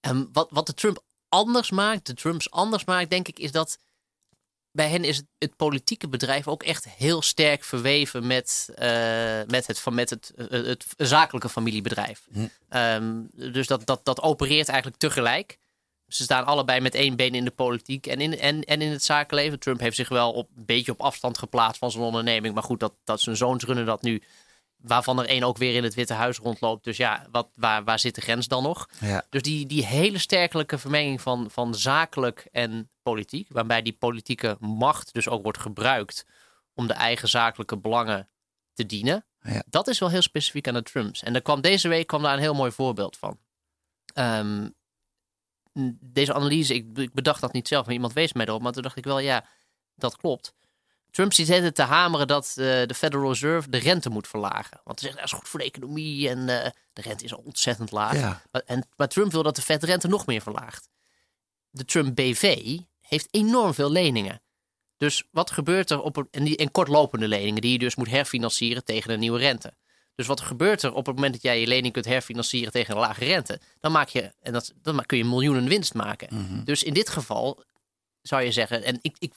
En 0.00 0.28
wat, 0.32 0.48
wat 0.50 0.66
de 0.66 0.74
Trump 0.74 1.04
anders 1.28 1.70
maakt, 1.70 2.06
de 2.06 2.14
Trumps 2.14 2.50
anders 2.50 2.84
maakt, 2.84 3.10
denk 3.10 3.28
ik, 3.28 3.38
is 3.38 3.52
dat 3.52 3.78
bij 4.72 4.88
hen 4.88 5.04
is 5.04 5.16
het, 5.16 5.26
het 5.38 5.56
politieke 5.56 6.08
bedrijf 6.08 6.48
ook 6.48 6.62
echt 6.62 6.88
heel 6.88 7.22
sterk 7.22 7.64
verweven 7.64 8.26
met, 8.26 8.68
eh, 8.74 9.40
met, 9.46 9.66
het, 9.66 9.78
van- 9.78 9.94
met 9.94 10.10
het, 10.10 10.32
het, 10.36 10.50
het 10.66 10.86
zakelijke 10.96 11.48
familiebedrijf. 11.48 12.26
Ehm, 12.68 13.22
dus 13.52 13.66
dat, 13.66 13.86
dat, 13.86 14.04
dat 14.04 14.20
opereert 14.22 14.68
eigenlijk 14.68 14.98
tegelijk. 15.00 15.58
Ze 16.08 16.22
staan 16.22 16.44
allebei 16.44 16.80
met 16.80 16.94
één 16.94 17.16
been 17.16 17.34
in 17.34 17.44
de 17.44 17.50
politiek 17.50 18.06
en 18.06 18.20
in, 18.20 18.38
en, 18.38 18.64
en 18.64 18.82
in 18.82 18.90
het 18.90 19.04
zakenleven. 19.04 19.58
Trump 19.58 19.80
heeft 19.80 19.96
zich 19.96 20.08
wel 20.08 20.32
op, 20.32 20.48
een 20.56 20.64
beetje 20.64 20.92
op 20.92 21.00
afstand 21.00 21.38
geplaatst 21.38 21.78
van 21.78 21.90
zijn 21.90 22.04
onderneming. 22.04 22.54
Maar 22.54 22.62
goed, 22.62 22.80
dat, 22.80 22.94
dat 23.04 23.20
zijn 23.20 23.36
zoons 23.36 23.64
runnen 23.64 23.86
dat 23.86 24.02
nu. 24.02 24.22
Waarvan 24.76 25.18
er 25.18 25.26
één 25.26 25.42
ook 25.42 25.56
weer 25.56 25.74
in 25.74 25.82
het 25.84 25.94
Witte 25.94 26.12
Huis 26.12 26.38
rondloopt. 26.38 26.84
Dus 26.84 26.96
ja, 26.96 27.26
wat, 27.30 27.48
waar, 27.54 27.84
waar 27.84 27.98
zit 27.98 28.14
de 28.14 28.20
grens 28.20 28.48
dan 28.48 28.62
nog? 28.62 28.88
Ja. 29.00 29.24
Dus 29.30 29.42
die, 29.42 29.66
die 29.66 29.86
hele 29.86 30.18
sterkelijke 30.18 30.78
vermenging 30.78 31.20
van, 31.20 31.50
van 31.50 31.74
zakelijk 31.74 32.46
en 32.52 32.90
politiek. 33.02 33.48
Waarbij 33.50 33.82
die 33.82 33.96
politieke 33.98 34.56
macht 34.60 35.14
dus 35.14 35.28
ook 35.28 35.42
wordt 35.42 35.58
gebruikt 35.58 36.26
om 36.74 36.86
de 36.86 36.92
eigen 36.92 37.28
zakelijke 37.28 37.76
belangen 37.76 38.28
te 38.74 38.86
dienen. 38.86 39.26
Ja. 39.40 39.62
Dat 39.66 39.88
is 39.88 39.98
wel 39.98 40.10
heel 40.10 40.22
specifiek 40.22 40.68
aan 40.68 40.74
de 40.74 40.82
Trumps. 40.82 41.22
En 41.22 41.34
er 41.34 41.42
kwam 41.42 41.60
deze 41.60 41.88
week 41.88 42.06
kwam 42.06 42.22
daar 42.22 42.32
een 42.32 42.38
heel 42.38 42.54
mooi 42.54 42.72
voorbeeld 42.72 43.16
van. 43.16 43.38
Ehm, 44.14 44.68
deze 46.00 46.34
analyse, 46.34 46.74
ik, 46.74 46.98
ik 46.98 47.12
bedacht 47.12 47.40
dat 47.40 47.52
niet 47.52 47.68
zelf, 47.68 47.84
maar 47.84 47.94
iemand 47.94 48.12
wees 48.12 48.32
mij 48.32 48.46
erop. 48.46 48.62
Maar 48.62 48.72
toen 48.72 48.82
dacht 48.82 48.96
ik 48.96 49.04
wel, 49.04 49.18
ja, 49.18 49.44
dat 49.94 50.16
klopt. 50.16 50.54
Trump 51.10 51.32
zit 51.32 51.48
het 51.48 51.74
te 51.74 51.82
hameren 51.82 52.26
dat 52.26 52.46
eh, 52.48 52.54
de 52.56 52.94
Federal 52.94 53.28
Reserve 53.28 53.70
de 53.70 53.78
rente 53.78 54.10
moet 54.10 54.28
verlagen. 54.28 54.80
Want 54.84 55.00
hij 55.00 55.08
zegt, 55.08 55.14
dat 55.14 55.32
is 55.32 55.38
goed 55.38 55.48
voor 55.48 55.58
de 55.58 55.66
economie 55.66 56.28
en 56.28 56.38
eh, 56.38 56.70
de 56.92 57.02
rente 57.02 57.24
is 57.24 57.34
al 57.34 57.42
ontzettend 57.44 57.90
laag. 57.90 58.14
Ja. 58.14 58.42
Maar, 58.52 58.62
en, 58.66 58.88
maar 58.96 59.08
Trump 59.08 59.32
wil 59.32 59.42
dat 59.42 59.56
de 59.56 59.62
Fed 59.62 59.80
de 59.80 59.86
rente 59.86 60.08
nog 60.08 60.26
meer 60.26 60.40
verlaagt. 60.40 60.88
De 61.70 61.84
Trump 61.84 62.14
BV 62.14 62.78
heeft 63.00 63.28
enorm 63.30 63.74
veel 63.74 63.90
leningen. 63.90 64.42
Dus 64.96 65.22
wat 65.30 65.50
gebeurt 65.50 65.90
er 65.90 66.00
op 66.00 66.16
een, 66.16 66.28
en, 66.30 66.44
die, 66.44 66.56
en 66.56 66.70
kortlopende 66.70 67.28
leningen 67.28 67.60
die 67.60 67.72
je 67.72 67.78
dus 67.78 67.96
moet 67.96 68.10
herfinancieren 68.10 68.84
tegen 68.84 69.12
een 69.12 69.20
nieuwe 69.20 69.38
rente. 69.38 69.74
Dus 70.18 70.26
wat 70.26 70.40
gebeurt 70.40 70.82
er 70.82 70.92
op 70.94 71.06
het 71.06 71.14
moment 71.14 71.32
dat 71.32 71.42
jij 71.42 71.60
je 71.60 71.66
lening 71.66 71.92
kunt 71.92 72.04
herfinancieren 72.04 72.72
tegen 72.72 72.94
een 72.94 73.00
lage 73.00 73.24
rente? 73.24 73.60
Dan 73.80 73.92
maak 73.92 74.08
je, 74.08 74.32
en 74.42 74.52
dat, 74.52 74.72
dan 74.82 75.02
kun 75.06 75.18
je 75.18 75.24
miljoenen 75.24 75.68
winst 75.68 75.94
maken. 75.94 76.28
Dus 76.64 76.82
in 76.82 76.94
dit 76.94 77.08
geval 77.08 77.62
zou 78.22 78.42
je 78.42 78.52
zeggen, 78.52 78.82
en 78.84 78.98
ik, 79.02 79.16
ik, 79.18 79.32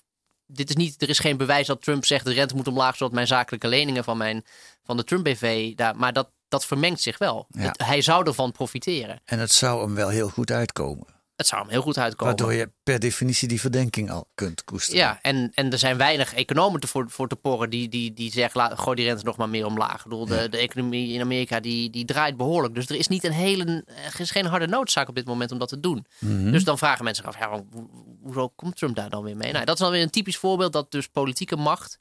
dit 0.45 0.69
is 0.69 0.75
niet, 0.75 1.01
er 1.01 1.09
is 1.09 1.19
geen 1.19 1.37
bewijs 1.37 1.67
dat 1.67 1.81
Trump 1.81 2.05
zegt 2.05 2.25
de 2.25 2.33
rente 2.33 2.55
moet 2.55 2.67
omlaag 2.67 2.97
zodat 2.97 3.13
mijn 3.13 3.27
zakelijke 3.27 3.67
leningen 3.67 4.03
van, 4.03 4.17
mijn, 4.17 4.43
van 4.83 4.97
de 4.97 5.03
Trump 5.03 5.23
BV, 5.23 5.75
daar, 5.75 5.95
maar 5.95 6.13
dat, 6.13 6.29
dat 6.47 6.65
vermengt 6.65 7.01
zich 7.01 7.17
wel. 7.17 7.45
Ja. 7.49 7.61
Het- 7.61 7.81
hij 7.85 8.01
zou 8.01 8.25
ervan 8.27 8.51
profiteren. 8.51 9.21
En 9.25 9.39
het 9.39 9.51
zou 9.51 9.81
hem 9.81 9.95
wel 9.95 10.09
heel 10.09 10.29
goed 10.29 10.51
uitkomen. 10.51 11.05
Het 11.41 11.49
zou 11.49 11.61
hem 11.61 11.71
heel 11.71 11.81
goed 11.81 11.97
uitkomen. 11.97 12.35
Waardoor 12.37 12.53
je 12.57 12.71
per 12.83 12.99
definitie 12.99 13.47
die 13.47 13.59
verdenking 13.59 14.11
al 14.11 14.27
kunt 14.35 14.63
koesteren. 14.63 14.99
Ja, 14.99 15.19
en, 15.21 15.51
en 15.53 15.71
er 15.71 15.77
zijn 15.77 15.97
weinig 15.97 16.33
economen 16.33 16.79
te 16.79 16.87
voor, 16.87 17.09
voor 17.09 17.27
te 17.27 17.35
porren 17.35 17.69
die, 17.69 17.89
die, 17.89 18.13
die 18.13 18.31
zeggen, 18.31 18.61
laat, 18.61 18.79
gooi 18.79 18.95
die 18.95 19.05
rente 19.05 19.23
nog 19.23 19.37
maar 19.37 19.49
meer 19.49 19.65
omlaag. 19.65 19.97
Ik 19.97 20.03
bedoel, 20.03 20.25
de, 20.25 20.49
de 20.49 20.57
economie 20.57 21.13
in 21.13 21.21
Amerika 21.21 21.59
die, 21.59 21.89
die 21.89 22.05
draait 22.05 22.37
behoorlijk. 22.37 22.73
Dus 22.75 22.89
er 22.89 22.95
is 22.95 23.07
niet 23.07 23.23
een 23.23 23.31
hele, 23.31 23.83
er 24.13 24.19
is 24.19 24.31
geen 24.31 24.45
harde 24.45 24.67
noodzaak 24.67 25.09
op 25.09 25.15
dit 25.15 25.25
moment 25.25 25.51
om 25.51 25.59
dat 25.59 25.69
te 25.69 25.79
doen. 25.79 26.05
Dus 26.51 26.63
dan 26.63 26.77
vragen 26.77 27.03
mensen 27.03 27.23
zich 27.23 27.33
af, 27.33 27.39
ja, 27.39 27.49
ho- 27.49 27.67
ho- 27.73 27.89
hoezo 28.21 28.49
komt 28.49 28.77
Trump 28.77 28.95
daar 28.95 29.09
dan 29.09 29.23
weer 29.23 29.37
mee? 29.37 29.51
Nou, 29.51 29.65
dat 29.65 29.73
is 29.75 29.81
dan 29.81 29.91
weer 29.91 30.01
een 30.01 30.09
typisch 30.09 30.37
voorbeeld 30.37 30.73
dat 30.73 30.91
dus 30.91 31.07
politieke 31.07 31.55
macht... 31.55 31.99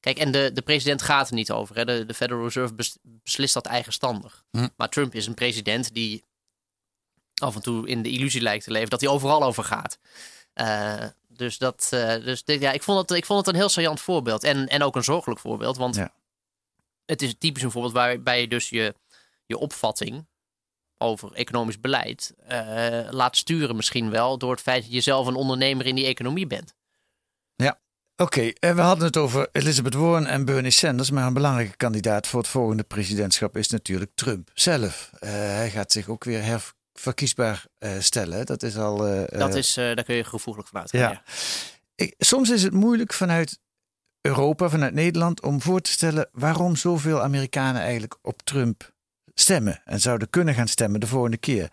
Kijk, 0.00 0.18
en 0.18 0.30
de, 0.30 0.50
de 0.54 0.62
president 0.62 1.02
gaat 1.02 1.28
er 1.28 1.34
niet 1.34 1.50
over. 1.50 1.76
Hè. 1.76 1.84
De, 1.84 2.04
de 2.06 2.14
Federal 2.14 2.42
Reserve 2.42 2.74
bes- 2.74 2.98
beslist 3.02 3.54
dat 3.54 3.66
eigenstandig. 3.66 4.44
Maar 4.76 4.88
Trump 4.88 5.14
is 5.14 5.26
een 5.26 5.34
president 5.34 5.94
die 5.94 6.24
af 7.38 7.54
en 7.54 7.62
toe 7.62 7.88
in 7.88 8.02
de 8.02 8.10
illusie 8.10 8.40
lijkt 8.40 8.64
te 8.64 8.70
leven 8.70 8.90
dat 8.90 9.00
hij 9.00 9.10
overal 9.10 9.42
over 9.42 9.64
gaat. 9.64 9.98
Eh, 10.52 11.04
dus 11.28 11.58
dat, 11.58 11.88
eh, 11.90 12.24
dus 12.24 12.44
dit- 12.44 12.60
ja, 12.60 12.72
ik 12.72 12.82
vond, 12.82 12.98
het, 13.08 13.18
ik 13.18 13.26
vond 13.26 13.38
het 13.38 13.48
een 13.48 13.60
heel 13.60 13.68
saillant 13.68 14.00
voorbeeld. 14.00 14.44
En, 14.44 14.68
en 14.68 14.82
ook 14.82 14.96
een 14.96 15.04
zorgelijk 15.04 15.40
voorbeeld. 15.40 15.76
Want 15.76 15.94
Ja. 15.96 16.12
het 17.06 17.22
is 17.22 17.34
typisch 17.38 17.62
een 17.62 17.70
voorbeeld 17.70 17.94
waarbij 17.94 18.40
je 18.40 18.48
dus 18.48 18.68
je, 18.68 18.94
je 19.46 19.58
opvatting 19.58 20.26
over 20.98 21.32
economisch 21.32 21.80
beleid 21.80 22.34
eh, 22.46 23.00
laat 23.10 23.36
sturen 23.36 23.76
misschien 23.76 24.10
wel 24.10 24.38
door 24.38 24.50
het 24.50 24.60
feit 24.60 24.82
dat 24.82 24.92
je 24.92 25.00
zelf 25.00 25.26
een 25.26 25.34
ondernemer 25.34 25.86
in 25.86 25.94
die 25.94 26.06
economie 26.06 26.46
bent. 26.46 26.76
Oké, 28.20 28.40
en 28.60 28.74
we 28.76 28.80
hadden 28.80 29.04
het 29.06 29.16
over 29.16 29.48
Elizabeth 29.52 29.94
Warren 29.94 30.26
en 30.26 30.44
Bernie 30.44 30.70
Sanders. 30.70 31.10
Maar 31.10 31.26
een 31.26 31.32
belangrijke 31.32 31.76
kandidaat 31.76 32.26
voor 32.26 32.40
het 32.40 32.48
volgende 32.48 32.82
presidentschap 32.82 33.56
is 33.56 33.68
natuurlijk 33.68 34.10
Trump 34.14 34.50
zelf. 34.54 35.10
Hij 35.18 35.70
gaat 35.70 35.92
zich 35.92 36.08
ook 36.08 36.24
weer 36.24 36.42
herverkiesbaar 36.42 36.76
eh, 37.78 37.90
stellen. 37.98 38.46
Dat 38.46 38.62
is 38.62 38.76
al. 38.76 39.06
eh, 39.06 39.38
Dat 39.38 39.50
eh, 39.52 39.56
is, 39.56 39.76
eh, 39.76 39.84
daar 39.84 40.04
kun 40.04 40.14
je 40.16 40.24
gevoeglijk 40.24 40.68
van 40.68 40.80
uitgaan. 40.80 41.00
Ja. 41.00 41.10
Ja. 41.10 41.22
ik- 41.94 42.14
soms 42.18 42.50
is 42.50 42.62
het 42.62 42.72
moeilijk 42.72 43.12
vanuit 43.12 43.58
Europa, 44.20 44.68
vanuit 44.68 44.94
Nederland, 44.94 45.42
om 45.42 45.60
voor 45.62 45.80
te 45.80 45.90
stellen 45.90 46.28
waarom 46.32 46.76
zoveel 46.76 47.22
Amerikanen 47.22 47.82
eigenlijk 47.82 48.16
op 48.22 48.42
Trump 48.42 48.92
stemmen 49.34 49.80
en 49.84 50.00
zouden 50.00 50.30
kunnen 50.30 50.54
gaan 50.54 50.68
stemmen 50.68 51.00
de 51.00 51.06
volgende 51.06 51.36
keer. 51.36 51.72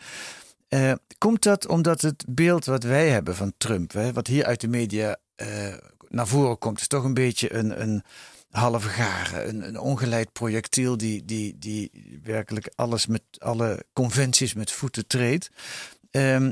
Komt 1.17 1.43
dat 1.43 1.67
omdat 1.67 2.01
het 2.01 2.23
beeld 2.27 2.65
wat 2.65 2.83
wij 2.83 3.09
hebben 3.09 3.35
van 3.35 3.53
Trump, 3.57 3.91
hè, 3.93 4.13
wat 4.13 4.27
hier 4.27 4.45
uit 4.45 4.61
de 4.61 4.67
media 4.67 5.17
naar 6.09 6.27
voren 6.27 6.57
komt, 6.57 6.79
is 6.79 6.87
toch 6.87 7.03
een 7.03 7.13
beetje 7.13 7.53
een, 7.53 7.81
een 7.81 8.03
halve 8.55 8.89
garen, 8.89 9.47
een, 9.49 9.67
een 9.67 9.79
ongeleid 9.79 10.31
projectiel 10.31 10.97
die, 10.97 11.25
die, 11.25 11.55
die 11.57 12.19
werkelijk 12.23 12.71
alles 12.75 13.07
met 13.07 13.21
alle 13.37 13.85
conventies 13.93 14.53
met 14.53 14.71
voeten 14.71 15.07
treedt. 15.07 15.49
Ehm, 16.11 16.51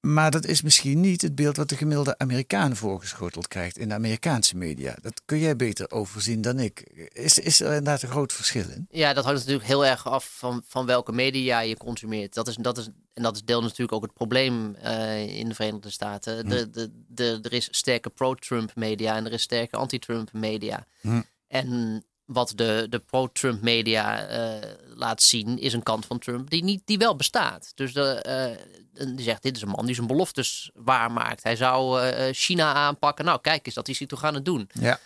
maar 0.00 0.30
dat 0.30 0.44
is 0.44 0.62
misschien 0.62 1.00
niet 1.00 1.22
het 1.22 1.34
beeld 1.34 1.56
wat 1.56 1.68
de 1.68 1.76
gemiddelde 1.76 2.18
Amerikaan 2.18 2.76
voorgeschoteld 2.76 3.48
krijgt 3.48 3.78
in 3.78 3.88
de 3.88 3.94
Amerikaanse 3.94 4.56
media. 4.56 4.96
Dat 5.00 5.22
kun 5.24 5.38
jij 5.38 5.56
beter 5.56 5.90
overzien 5.90 6.40
dan 6.40 6.58
ik. 6.58 6.80
Is, 7.12 7.38
is 7.38 7.60
er 7.60 7.66
inderdaad 7.66 8.02
een 8.02 8.08
groot 8.08 8.32
verschil 8.32 8.64
in? 8.70 8.86
Ja, 8.90 9.12
dat 9.12 9.24
hangt 9.24 9.38
natuurlijk 9.38 9.66
heel 9.66 9.86
erg 9.86 10.06
af 10.06 10.34
van, 10.38 10.62
van 10.66 10.86
welke 10.86 11.12
media 11.12 11.60
je 11.60 11.76
consumeert. 11.76 12.34
Dat 12.34 12.48
is, 12.48 12.56
dat 12.56 12.78
is, 12.78 12.88
en 13.12 13.22
dat 13.22 13.36
is 13.36 13.42
deel 13.44 13.62
natuurlijk 13.62 13.92
ook 13.92 14.02
het 14.02 14.12
probleem 14.12 14.74
eh, 14.74 15.38
in 15.38 15.48
de 15.48 15.54
Verenigde 15.54 15.90
Staten. 15.90 16.48
De, 16.48 16.70
de, 16.70 16.90
de, 17.08 17.38
er 17.42 17.52
is 17.52 17.68
sterke 17.70 18.10
pro-Trump 18.10 18.74
media 18.74 19.16
en 19.16 19.26
er 19.26 19.32
is 19.32 19.42
sterke 19.42 19.76
anti-Trump 19.76 20.32
media. 20.32 20.86
Hm. 21.00 21.20
En 21.50 22.04
wat 22.24 22.52
de, 22.54 22.86
de 22.90 22.98
pro-Trump 22.98 23.62
media 23.62 24.26
eh, 24.26 24.70
laat 24.94 25.22
zien, 25.22 25.58
is 25.58 25.72
een 25.72 25.82
kant 25.82 26.06
van 26.06 26.18
Trump 26.18 26.50
die, 26.50 26.64
niet, 26.64 26.82
die 26.84 26.98
wel 26.98 27.16
bestaat. 27.16 27.72
Dus 27.74 27.92
de, 27.92 28.14
eh, 28.14 29.06
die 29.06 29.24
zegt: 29.24 29.42
Dit 29.42 29.56
is 29.56 29.62
een 29.62 29.68
man 29.68 29.86
die 29.86 29.94
zijn 29.94 30.06
beloftes 30.06 30.70
waarmaakt. 30.74 31.42
Hij 31.42 31.56
zou 31.56 32.02
eh, 32.02 32.34
China 32.34 32.74
aanpakken. 32.74 33.24
Nou, 33.24 33.40
kijk 33.40 33.66
eens, 33.66 33.74
dat 33.74 33.88
is 33.88 33.98
hij 33.98 34.06
toch 34.06 34.24
aan 34.24 34.34
het 34.34 34.44
doen. 34.44 34.70
Ja. 34.72 34.98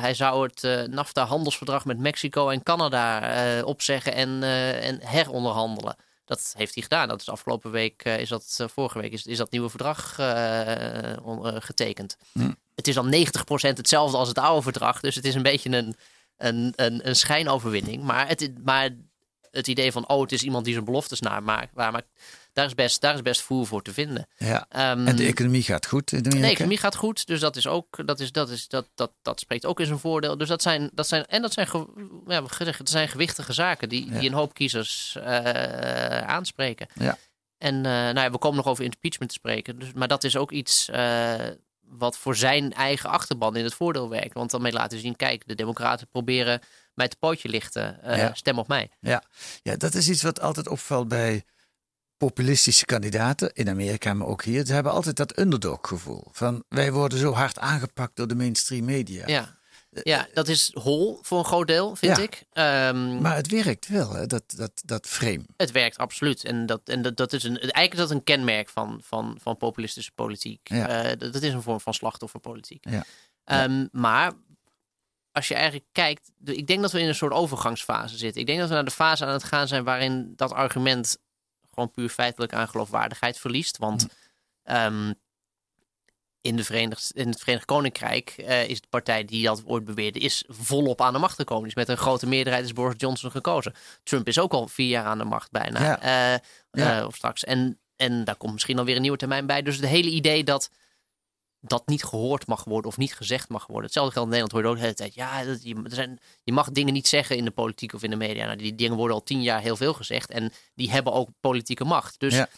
hij 0.00 0.14
zou 0.14 0.50
het 0.52 0.90
NAFTA-handelsverdrag 0.90 1.84
met 1.84 1.98
Mexico 1.98 2.48
en 2.48 2.62
Canada 2.62 3.62
opzeggen 3.62 4.14
en, 4.14 4.42
en 4.82 4.98
heronderhandelen. 5.02 5.96
Dat 6.24 6.54
heeft 6.56 6.74
hij 6.74 6.82
gedaan. 6.82 7.08
Dat 7.08 7.20
is 7.20 7.28
afgelopen 7.28 7.70
week, 7.70 8.04
is 8.04 8.28
dat, 8.28 8.64
vorige 8.66 9.00
week, 9.00 9.12
is, 9.12 9.26
is 9.26 9.36
dat 9.36 9.50
nieuwe 9.50 9.68
verdrag 9.68 10.14
getekend. 11.64 12.16
Hm. 12.32 12.52
Het 12.74 12.88
is 12.88 12.94
dan 12.94 13.14
90% 13.14 13.18
hetzelfde 13.60 14.16
als 14.16 14.28
het 14.28 14.38
oude 14.38 14.62
verdrag. 14.62 15.00
Dus 15.00 15.14
het 15.14 15.24
is 15.24 15.34
een 15.34 15.42
beetje 15.42 15.76
een, 15.76 15.96
een, 16.36 16.72
een, 16.76 17.08
een 17.08 17.16
schijnoverwinning. 17.16 18.02
Maar 18.02 18.28
het, 18.28 18.50
maar 18.64 18.90
het 19.50 19.68
idee 19.68 19.92
van, 19.92 20.08
oh, 20.08 20.20
het 20.20 20.32
is 20.32 20.42
iemand 20.42 20.64
die 20.64 20.72
zijn 20.72 20.84
beloftes 20.84 21.20
namaakt, 21.20 21.70
waar 21.74 21.92
maar 21.92 22.02
daar 22.52 22.66
is 22.66 22.74
best, 22.74 23.00
daar 23.00 23.14
is 23.14 23.22
best 23.22 23.40
voer 23.40 23.66
voor 23.66 23.82
te 23.82 23.92
vinden. 23.92 24.28
Ja. 24.36 24.66
Ehm, 24.68 25.06
en 25.06 25.16
de 25.16 25.24
economie 25.24 25.62
gaat 25.62 25.86
goed 25.86 26.12
in 26.12 26.22
De 26.22 26.46
economie 26.46 26.78
gaat 26.78 26.96
goed, 26.96 27.26
dus 27.26 27.40
dat 27.40 27.56
is 27.56 27.66
ook, 27.66 28.06
dat 28.06 28.20
is, 28.20 28.32
dat 28.32 28.50
is, 28.50 28.68
dat, 28.68 28.86
dat, 28.94 29.12
dat 29.22 29.40
spreekt 29.40 29.66
ook 29.66 29.80
in 29.80 29.86
zijn 29.86 29.98
voordeel. 29.98 30.36
Dus 30.36 30.48
dat 30.48 30.62
zijn, 30.62 30.90
dat 30.92 31.08
zijn, 31.08 31.26
en 31.26 31.42
dat 31.42 31.52
zijn, 31.52 31.68
ja, 32.26 32.42
gezegd, 32.46 32.78
dat 32.78 32.88
zijn 32.88 33.08
gewichtige 33.08 33.52
zaken 33.52 33.88
die, 33.88 34.10
die 34.10 34.28
een 34.28 34.34
hoop 34.34 34.54
kiezers 34.54 35.16
uh, 35.18 36.18
aanspreken. 36.18 36.86
Ja. 36.94 37.18
En 37.58 37.74
uh, 37.74 37.82
nou 37.82 38.20
ja, 38.20 38.30
we 38.30 38.38
komen 38.38 38.56
nog 38.56 38.66
over 38.66 38.84
impeachment 38.84 39.30
te 39.30 39.38
spreken. 39.38 39.78
Dus, 39.78 39.92
maar 39.92 40.08
dat 40.08 40.24
is 40.24 40.36
ook 40.36 40.52
iets 40.52 40.88
uh, 40.88 41.34
wat 41.98 42.18
voor 42.18 42.36
zijn 42.36 42.72
eigen 42.72 43.10
achterban 43.10 43.56
in 43.56 43.64
het 43.64 43.74
voordeel 43.74 44.08
werkt. 44.08 44.34
Want 44.34 44.50
dan 44.50 44.62
mee 44.62 44.72
laten 44.72 44.98
zien, 44.98 45.16
kijk, 45.16 45.46
de 45.46 45.54
democraten 45.54 46.08
proberen 46.08 46.60
mij 46.94 47.08
te 47.08 47.16
pootje 47.16 47.48
lichten. 47.48 47.98
Uh, 48.06 48.28
Stem 48.32 48.58
op 48.58 48.68
mij. 48.68 48.90
Ja. 49.00 49.22
ja, 49.62 49.76
dat 49.76 49.94
is 49.94 50.08
iets 50.08 50.22
wat 50.22 50.40
altijd 50.40 50.68
opvalt 50.68 51.08
bij 51.08 51.44
populistische 52.16 52.84
kandidaten 52.84 53.52
in 53.52 53.68
Amerika, 53.68 54.14
maar 54.14 54.26
ook 54.26 54.42
hier. 54.42 54.66
Ze 54.66 54.72
hebben 54.72 54.92
altijd 54.92 55.16
dat 55.16 55.38
underdog 55.38 55.78
gevoel. 55.82 56.28
Van 56.32 56.64
wij 56.68 56.92
worden 56.92 57.18
zo 57.18 57.32
hard 57.32 57.58
aangepakt 57.58 58.16
door 58.16 58.28
de 58.28 58.34
mainstream 58.34 58.84
media. 58.84 59.26
Ja. 59.26 59.58
Ja, 60.02 60.28
dat 60.32 60.48
is 60.48 60.70
hol 60.72 61.18
voor 61.22 61.38
een 61.38 61.44
groot 61.44 61.66
deel, 61.66 61.96
vind 61.96 62.18
ik. 62.18 62.44
Um, 62.52 63.20
maar 63.20 63.36
het 63.36 63.50
werkt 63.50 63.88
wel, 63.88 64.12
hè? 64.12 64.26
Dat, 64.26 64.42
dat, 64.56 64.82
dat 64.84 65.06
frame. 65.06 65.44
Het 65.56 65.70
werkt 65.70 65.98
absoluut. 65.98 66.44
En, 66.44 66.66
dat, 66.66 66.80
en 66.84 67.02
dat, 67.02 67.16
dat 67.16 67.32
is 67.32 67.44
een, 67.44 67.58
eigenlijk 67.58 67.92
is 67.92 67.98
dat 67.98 68.10
een 68.10 68.24
kenmerk 68.24 68.68
van, 68.68 69.00
van, 69.02 69.38
van 69.40 69.56
populistische 69.56 70.12
politiek. 70.12 70.68
Ja. 70.68 71.04
Uh, 71.04 71.08
dat, 71.18 71.32
dat, 71.32 71.42
is 71.42 71.52
een 71.52 71.62
vorm 71.62 71.80
van 71.80 71.94
slachtofferpolitiek. 71.94 72.84
Ja. 72.90 73.04
Um, 73.64 73.88
maar 73.92 74.32
als 75.32 75.48
je 75.48 75.54
eigenlijk 75.54 75.86
kijkt, 75.92 76.30
ik 76.44 76.66
denk 76.66 76.80
dat 76.80 76.92
we 76.92 77.00
in 77.00 77.08
een 77.08 77.14
soort 77.14 77.32
overgangsfase 77.32 78.16
zitten. 78.16 78.40
Ik 78.40 78.46
denk 78.46 78.58
dat 78.58 78.68
we 78.68 78.74
naar 78.74 78.84
de 78.84 78.90
fase 78.90 79.24
aan 79.24 79.32
het 79.32 79.44
gaan 79.44 79.68
zijn 79.68 79.84
waarin 79.84 80.32
dat 80.36 80.52
argument 80.52 81.18
gewoon 81.70 81.90
puur 81.90 82.08
feitelijk 82.08 82.52
aan 82.52 82.68
geloofwaardigheid 82.68 83.38
verliest. 83.38 83.78
Want 83.78 84.06
hm. 84.64 84.74
um, 84.74 85.14
in, 86.44 86.56
de 86.56 86.64
Verenigd, 86.64 87.10
in 87.14 87.28
het 87.28 87.38
Verenigd 87.40 87.64
Koninkrijk 87.64 88.34
uh, 88.38 88.68
is 88.68 88.80
de 88.80 88.86
partij 88.90 89.24
die 89.24 89.44
dat 89.44 89.62
ooit 89.66 89.84
beweerde, 89.84 90.18
is 90.18 90.44
volop 90.48 91.00
aan 91.00 91.12
de 91.12 91.18
macht 91.18 91.34
gekomen. 91.34 91.64
Dus 91.64 91.74
met 91.74 91.88
een 91.88 91.96
grote 91.96 92.26
meerderheid 92.26 92.64
is 92.64 92.72
Boris 92.72 92.94
Johnson 92.96 93.30
gekozen. 93.30 93.74
Trump 94.02 94.28
is 94.28 94.38
ook 94.38 94.52
al 94.52 94.68
vier 94.68 94.88
jaar 94.88 95.04
aan 95.04 95.18
de 95.18 95.24
macht 95.24 95.50
bijna. 95.50 95.80
Ja. 95.80 96.32
Uh, 96.34 96.38
ja. 96.70 97.00
uh, 97.00 97.06
of 97.06 97.14
straks. 97.14 97.44
En, 97.44 97.78
en 97.96 98.24
daar 98.24 98.36
komt 98.36 98.52
misschien 98.52 98.78
alweer 98.78 98.96
een 98.96 99.02
nieuwe 99.02 99.16
termijn 99.16 99.46
bij. 99.46 99.62
Dus 99.62 99.76
het 99.76 99.86
hele 99.86 100.10
idee 100.10 100.44
dat 100.44 100.70
dat 101.60 101.86
niet 101.86 102.04
gehoord 102.04 102.46
mag 102.46 102.64
worden 102.64 102.90
of 102.90 102.96
niet 102.96 103.14
gezegd 103.14 103.48
mag 103.48 103.66
worden. 103.66 103.84
Hetzelfde 103.84 104.12
geldt 104.12 104.32
in 104.32 104.38
Nederland 104.38 104.52
hoor 104.52 104.62
je 104.62 104.68
ook 104.68 104.76
de 104.76 104.82
hele 104.82 105.10
tijd. 105.10 105.14
Ja, 105.14 105.44
dat, 105.44 105.62
je, 105.62 105.74
er 105.84 105.94
zijn, 105.94 106.18
je 106.42 106.52
mag 106.52 106.70
dingen 106.70 106.92
niet 106.92 107.08
zeggen 107.08 107.36
in 107.36 107.44
de 107.44 107.50
politiek 107.50 107.92
of 107.92 108.02
in 108.02 108.10
de 108.10 108.16
media. 108.16 108.44
Nou, 108.44 108.56
die 108.56 108.74
dingen 108.74 108.96
worden 108.96 109.16
al 109.16 109.22
tien 109.22 109.42
jaar 109.42 109.60
heel 109.60 109.76
veel 109.76 109.94
gezegd. 109.94 110.30
En 110.30 110.52
die 110.74 110.90
hebben 110.90 111.12
ook 111.12 111.28
politieke 111.40 111.84
macht. 111.84 112.20
Dus 112.20 112.34
Ja. 112.34 112.48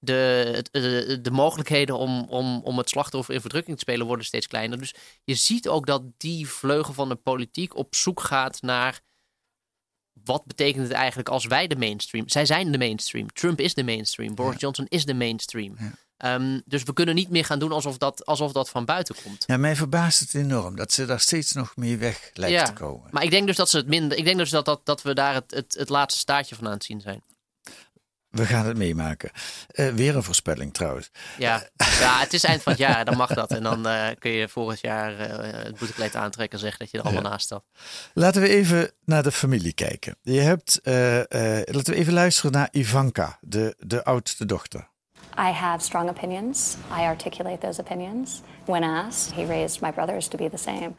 De, 0.00 0.64
de, 0.70 1.18
de 1.22 1.30
mogelijkheden 1.30 1.98
om, 1.98 2.26
om, 2.28 2.60
om 2.64 2.78
het 2.78 2.88
slachtoffer 2.88 3.34
in 3.34 3.40
verdrukking 3.40 3.76
te 3.76 3.82
spelen 3.82 4.06
worden 4.06 4.26
steeds 4.26 4.46
kleiner. 4.46 4.78
Dus 4.78 4.94
je 5.24 5.34
ziet 5.34 5.68
ook 5.68 5.86
dat 5.86 6.02
die 6.16 6.48
vleugel 6.48 6.92
van 6.92 7.08
de 7.08 7.14
politiek 7.14 7.76
op 7.76 7.94
zoek 7.94 8.20
gaat 8.20 8.62
naar 8.62 9.00
wat 10.24 10.44
betekent 10.44 10.82
het 10.82 10.92
eigenlijk 10.92 11.28
als 11.28 11.46
wij 11.46 11.66
de 11.66 11.76
mainstream? 11.76 12.28
Zij 12.28 12.46
zijn 12.46 12.72
de 12.72 12.78
mainstream. 12.78 13.32
Trump 13.32 13.60
is 13.60 13.74
de 13.74 13.84
mainstream. 13.84 14.34
Boris 14.34 14.60
Johnson 14.60 14.86
is 14.88 15.04
de 15.04 15.14
mainstream. 15.14 15.76
Ja. 15.78 16.34
Um, 16.34 16.62
dus 16.64 16.82
we 16.82 16.92
kunnen 16.92 17.14
niet 17.14 17.30
meer 17.30 17.44
gaan 17.44 17.58
doen 17.58 17.72
alsof 17.72 17.98
dat, 17.98 18.26
alsof 18.26 18.52
dat 18.52 18.70
van 18.70 18.84
buiten 18.84 19.14
komt. 19.22 19.44
Ja, 19.46 19.56
mij 19.56 19.76
verbaast 19.76 20.20
het 20.20 20.34
enorm 20.34 20.76
dat 20.76 20.92
ze 20.92 21.06
daar 21.06 21.20
steeds 21.20 21.52
nog 21.52 21.76
meer 21.76 21.98
weg 21.98 22.30
lijkt 22.34 22.54
Ja, 22.54 22.64
te 22.64 22.72
komen. 22.72 23.08
Maar 23.10 23.22
ik 23.22 23.30
denk 23.30 23.46
dus 23.46 23.56
dat 23.56 23.70
ze 23.70 23.76
het 23.76 23.86
minder. 23.86 24.18
Ik 24.18 24.24
denk 24.24 24.36
dus 24.36 24.50
dat, 24.50 24.64
dat, 24.64 24.80
dat 24.84 25.02
we 25.02 25.14
daar 25.14 25.34
het, 25.34 25.50
het, 25.50 25.74
het 25.78 25.88
laatste 25.88 26.20
staartje 26.20 26.54
van 26.54 26.66
aan 26.66 26.72
het 26.72 26.84
zien 26.84 27.00
zijn. 27.00 27.22
We 28.30 28.46
gaan 28.46 28.66
het 28.66 28.76
meemaken. 28.76 29.30
Eh, 29.68 29.88
weer 29.88 30.16
een 30.16 30.22
voorspelling 30.22 30.74
trouwens. 30.74 31.10
Ja, 31.38 31.62
ja, 32.00 32.20
het 32.20 32.32
is 32.32 32.44
eind 32.44 32.62
van 32.62 32.72
het 32.72 32.80
jaar, 32.80 33.04
dan 33.04 33.16
mag 33.16 33.34
dat. 33.34 33.50
En 33.50 33.62
dan 33.62 33.86
uh, 33.86 34.06
kun 34.18 34.30
je 34.30 34.48
volgend 34.48 34.80
jaar 34.80 35.12
uh, 35.12 35.26
het 35.64 35.78
boetekleed 35.78 36.16
aantrekken 36.16 36.58
en 36.58 36.64
zeggen 36.64 36.78
dat 36.78 36.90
je 36.90 36.98
er 36.98 37.04
allemaal 37.04 37.22
Ja. 37.22 37.28
naast 37.28 37.44
staat. 37.44 37.64
Laten 38.14 38.42
we 38.42 38.48
even 38.48 38.90
naar 39.04 39.22
de 39.22 39.32
familie 39.32 39.72
kijken. 39.72 40.16
Je 40.22 40.40
hebt, 40.40 40.80
eh, 40.82 41.18
eh, 41.58 41.66
laten 41.74 41.92
we 41.92 41.98
even 41.98 42.12
luisteren 42.12 42.52
naar 42.52 42.68
Ivanka, 42.72 43.38
de, 43.40 43.74
de 43.78 44.04
oudste 44.04 44.46
dochter. 44.46 44.88
I 45.38 45.50
have 45.52 45.84
strong 45.84 46.08
opinions. 46.08 46.74
I 46.98 47.00
articulate 47.02 47.58
those 47.58 47.80
opinions. 47.80 48.40
When 48.64 48.82
asked, 48.82 49.34
he 49.34 49.46
raised 49.46 49.80
my 49.80 49.92
brothers 49.92 50.28
to 50.28 50.38
be 50.38 50.50
the 50.50 50.56
same. 50.56 50.92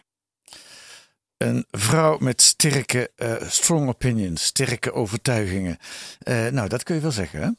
Een 1.42 1.66
vrouw 1.72 2.18
met 2.18 2.42
sterke, 2.42 3.12
eh, 3.16 3.50
strong 3.50 3.88
opinions, 3.90 4.44
sterke 4.46 4.92
overtuigingen. 4.94 5.78
Eh, 6.20 6.48
nou, 6.48 6.68
dat 6.70 6.84
kun 6.84 6.96
je 6.96 7.02
wel 7.02 7.12
zeggen, 7.12 7.42
hè? 7.42 7.50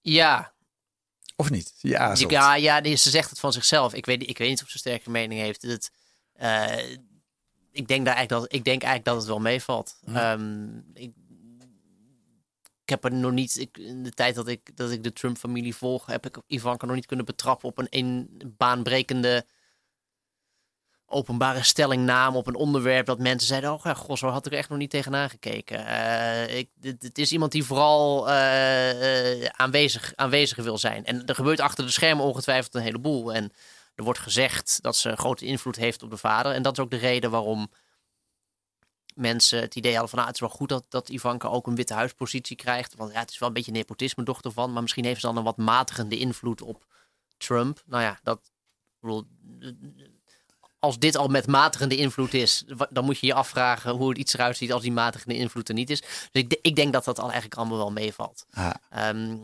Ja, 0.00 0.52
Of 1.36 1.50
niet? 1.50 1.72
Je 1.80 1.98
aarzelt. 1.98 2.30
ja, 2.30 2.54
ja 2.54 2.80
die- 2.80 2.96
ze 2.96 3.10
zegt 3.10 3.30
het 3.30 3.38
van 3.40 3.52
zichzelf. 3.52 3.94
Ik 3.94 4.06
weet, 4.06 4.28
ik 4.28 4.38
weet 4.38 4.48
niet 4.48 4.62
of 4.62 4.68
ze 4.68 4.78
sterke 4.78 5.10
mening 5.10 5.40
heeft. 5.40 5.62
Het, 5.62 5.90
eh, 6.32 6.90
ik, 7.72 7.88
denk 7.88 8.04
daar 8.04 8.14
eigenlijk 8.14 8.28
dat, 8.28 8.52
ik 8.58 8.64
denk 8.64 8.82
eigenlijk 8.82 9.04
dat 9.04 9.16
het 9.16 9.26
wel 9.26 9.40
meevalt. 9.40 9.98
Ehm, 10.06 10.68
ik, 10.94 11.12
ik 12.82 12.88
heb 12.88 13.04
er 13.04 13.12
nog 13.14 13.32
niet, 13.32 13.56
ik, 13.58 13.78
in 13.78 14.02
de 14.02 14.10
tijd 14.12 14.34
dat 14.34 14.48
ik, 14.48 14.76
dat 14.76 14.90
ik 14.90 15.02
de 15.02 15.12
Trump-familie 15.12 15.74
volg, 15.76 16.06
heb 16.06 16.26
ik 16.26 16.38
Ivanka 16.46 16.86
nog 16.86 16.94
niet 16.94 17.06
kunnen 17.06 17.26
betrappen 17.26 17.68
op 17.68 17.78
een, 17.78 17.86
een 17.90 18.40
baanbrekende 18.56 19.46
openbare 21.10 21.62
stellingname 21.62 22.36
op 22.36 22.46
een 22.46 22.54
onderwerp 22.54 23.06
dat 23.06 23.18
mensen 23.18 23.48
zeiden: 23.48 23.72
Oh, 23.72 23.80
ja, 23.82 23.94
god, 23.94 24.18
zo 24.18 24.28
had 24.28 24.46
ik 24.46 24.52
er 24.52 24.58
echt 24.58 24.68
nog 24.68 24.78
niet 24.78 24.90
tegenaan 24.90 25.30
gekeken. 25.30 25.86
Eh, 25.86 26.58
ik, 26.58 26.70
het 26.80 27.18
is 27.18 27.32
iemand 27.32 27.52
die 27.52 27.64
vooral 27.64 28.28
eh, 28.28 29.42
eh, 29.42 29.50
aanwezig, 29.52 30.12
aanwezig 30.16 30.64
wil 30.64 30.78
zijn. 30.78 31.04
En 31.04 31.26
er 31.26 31.34
gebeurt 31.34 31.60
achter 31.60 31.84
de 31.84 31.90
schermen 31.90 32.24
ongetwijfeld 32.24 32.74
een 32.74 32.82
heleboel. 32.82 33.34
En 33.34 33.52
er 33.94 34.04
wordt 34.04 34.18
gezegd 34.18 34.78
dat 34.82 34.96
ze 34.96 35.16
grote 35.16 35.46
invloed 35.46 35.76
heeft 35.76 36.02
op 36.02 36.10
de 36.10 36.16
vader. 36.16 36.52
En 36.52 36.62
dat 36.62 36.72
is 36.72 36.84
ook 36.84 36.90
de 36.90 36.96
reden 36.96 37.30
waarom 37.30 37.70
mensen 39.14 39.60
het 39.60 39.76
idee 39.76 39.92
hadden 39.92 40.10
van... 40.10 40.18
Nou, 40.18 40.30
het 40.30 40.40
is 40.40 40.46
wel 40.48 40.56
goed 40.56 40.68
dat, 40.68 40.84
dat 40.88 41.08
Ivanka 41.08 41.48
ook 41.48 41.66
een 41.66 41.74
witte 41.74 41.94
huispositie 41.94 42.56
krijgt. 42.56 42.94
Want 42.94 43.12
ja, 43.12 43.20
het 43.20 43.30
is 43.30 43.38
wel 43.38 43.48
een 43.48 43.54
beetje 43.54 43.72
nepotisme 43.72 44.24
dochter 44.24 44.52
van. 44.52 44.72
Maar 44.72 44.82
misschien 44.82 45.04
heeft 45.04 45.20
ze 45.20 45.26
dan 45.26 45.36
een 45.36 45.44
wat 45.44 45.56
matigende 45.56 46.18
invloed 46.18 46.62
op 46.62 46.86
Trump. 47.36 47.82
Nou 47.86 48.02
ja, 48.02 48.20
dat... 48.22 48.38
ik 48.38 49.00
bedoel, 49.00 49.26
als 50.80 50.98
dit 50.98 51.16
al 51.16 51.28
met 51.28 51.46
matigende 51.46 51.96
invloed 51.96 52.34
is, 52.34 52.64
dan 52.90 53.04
moet 53.04 53.18
je 53.18 53.26
je 53.26 53.34
afvragen 53.34 53.92
hoe 53.92 54.08
het 54.08 54.18
iets 54.18 54.34
eruit 54.34 54.56
ziet 54.56 54.72
als 54.72 54.82
die 54.82 54.92
matigende 54.92 55.36
invloed 55.36 55.68
er 55.68 55.74
niet 55.74 55.90
is. 55.90 56.00
Dus 56.00 56.42
ik, 56.42 56.58
ik 56.62 56.76
denk 56.76 56.92
dat 56.92 57.04
dat 57.04 57.18
al 57.18 57.30
eigenlijk 57.30 57.54
allemaal 57.54 57.78
wel 57.78 57.92
meevalt. 57.92 58.46
Ah, 58.50 58.70
Ehm, 58.90 59.36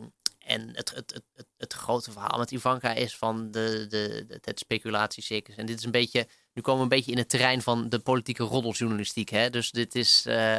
en 0.46 0.70
het, 0.72 0.94
het, 0.94 1.22
het, 1.34 1.46
het, 1.56 1.72
grote 1.72 2.12
verhaal 2.12 2.38
met 2.38 2.50
Ivanka 2.50 2.92
is 2.92 3.16
van 3.16 3.50
de, 3.50 3.86
de, 3.88 4.24
de, 4.28 4.38
het 4.40 4.58
speculatiecircus. 4.58 5.56
En 5.56 5.66
dit 5.66 5.78
is 5.78 5.84
een 5.84 5.90
beetje, 5.90 6.28
nu 6.52 6.62
komen 6.62 6.78
we 6.78 6.82
een 6.82 6.96
beetje 6.96 7.12
in 7.12 7.18
het 7.18 7.28
terrein 7.28 7.62
van 7.62 7.88
de 7.88 7.98
politieke 7.98 8.42
roddeljournalistiek. 8.42 9.28
Hè? 9.28 9.50
Dus 9.50 9.70
dit 9.70 9.94
is, 9.94 10.26
eh, 10.26 10.58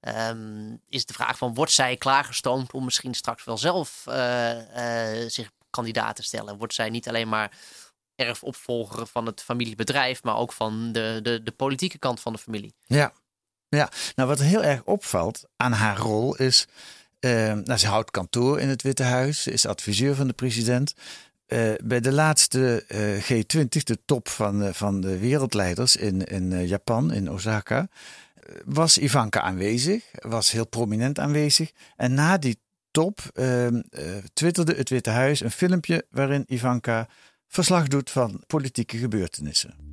ehm, 0.00 0.76
is 0.88 1.06
de 1.06 1.12
vraag 1.12 1.38
van, 1.38 1.54
wordt 1.54 1.72
zij 1.72 1.96
klaargestoomd 1.96 2.72
om 2.72 2.84
misschien 2.84 3.14
straks 3.14 3.44
wel 3.44 3.58
zelf 3.58 4.06
eh, 4.06 5.22
eh, 5.22 5.30
zich 5.30 5.50
kandidaat 5.70 6.16
te 6.16 6.22
stellen? 6.22 6.58
Wordt 6.58 6.74
zij 6.74 6.90
niet 6.90 7.08
alleen 7.08 7.28
maar 7.28 7.58
erfopvolger 8.18 9.06
van 9.06 9.26
het 9.26 9.42
familiebedrijf, 9.42 10.22
maar 10.22 10.36
ook 10.36 10.52
van 10.52 10.92
de, 10.92 11.20
de, 11.22 11.42
de 11.42 11.50
politieke 11.52 11.98
kant 11.98 12.20
van 12.20 12.32
de 12.32 12.38
familie? 12.38 12.74
ja. 12.86 13.12
ja, 13.68 13.90
nou 14.14 14.28
wat 14.28 14.38
heel 14.38 14.62
erg 14.64 14.82
opvalt 14.84 15.44
aan 15.56 15.72
haar 15.72 15.96
rol 15.98 16.36
is... 16.36 16.66
eh, 17.20 17.52
nou, 17.52 17.78
ze 17.78 17.86
houdt 17.86 18.10
kantoor 18.10 18.60
in 18.60 18.68
het 18.68 18.82
Witte 18.82 19.02
Huis, 19.02 19.46
is 19.46 19.66
adviseur 19.66 20.14
van 20.14 20.26
de 20.26 20.32
president. 20.32 20.94
Eh, 21.46 21.72
bij 21.84 22.00
de 22.00 22.12
laatste 22.12 22.84
eh, 22.88 23.22
G20, 23.22 23.82
de 23.82 23.98
top 24.04 24.28
van, 24.28 24.74
van 24.74 25.00
de 25.00 25.18
wereldleiders 25.18 25.96
in, 25.96 26.24
in 26.24 26.66
Japan, 26.66 27.12
in 27.12 27.30
Osaka, 27.30 27.88
was 28.64 28.98
Ivanka 28.98 29.40
aanwezig, 29.40 30.04
was 30.12 30.50
heel 30.50 30.66
prominent 30.66 31.18
aanwezig. 31.18 31.72
En 31.96 32.14
na 32.14 32.38
die 32.38 32.58
top 32.90 33.20
twitterde 34.32 34.74
het 34.74 34.88
Witte 34.88 35.10
Huis 35.10 35.40
een 35.40 35.50
filmpje 35.50 36.06
waarin 36.10 36.44
Ivanka 36.46 37.08
verslag 37.48 37.88
doet 37.88 38.10
van 38.10 38.42
politieke 38.46 38.96
gebeurtenissen. 38.98 39.88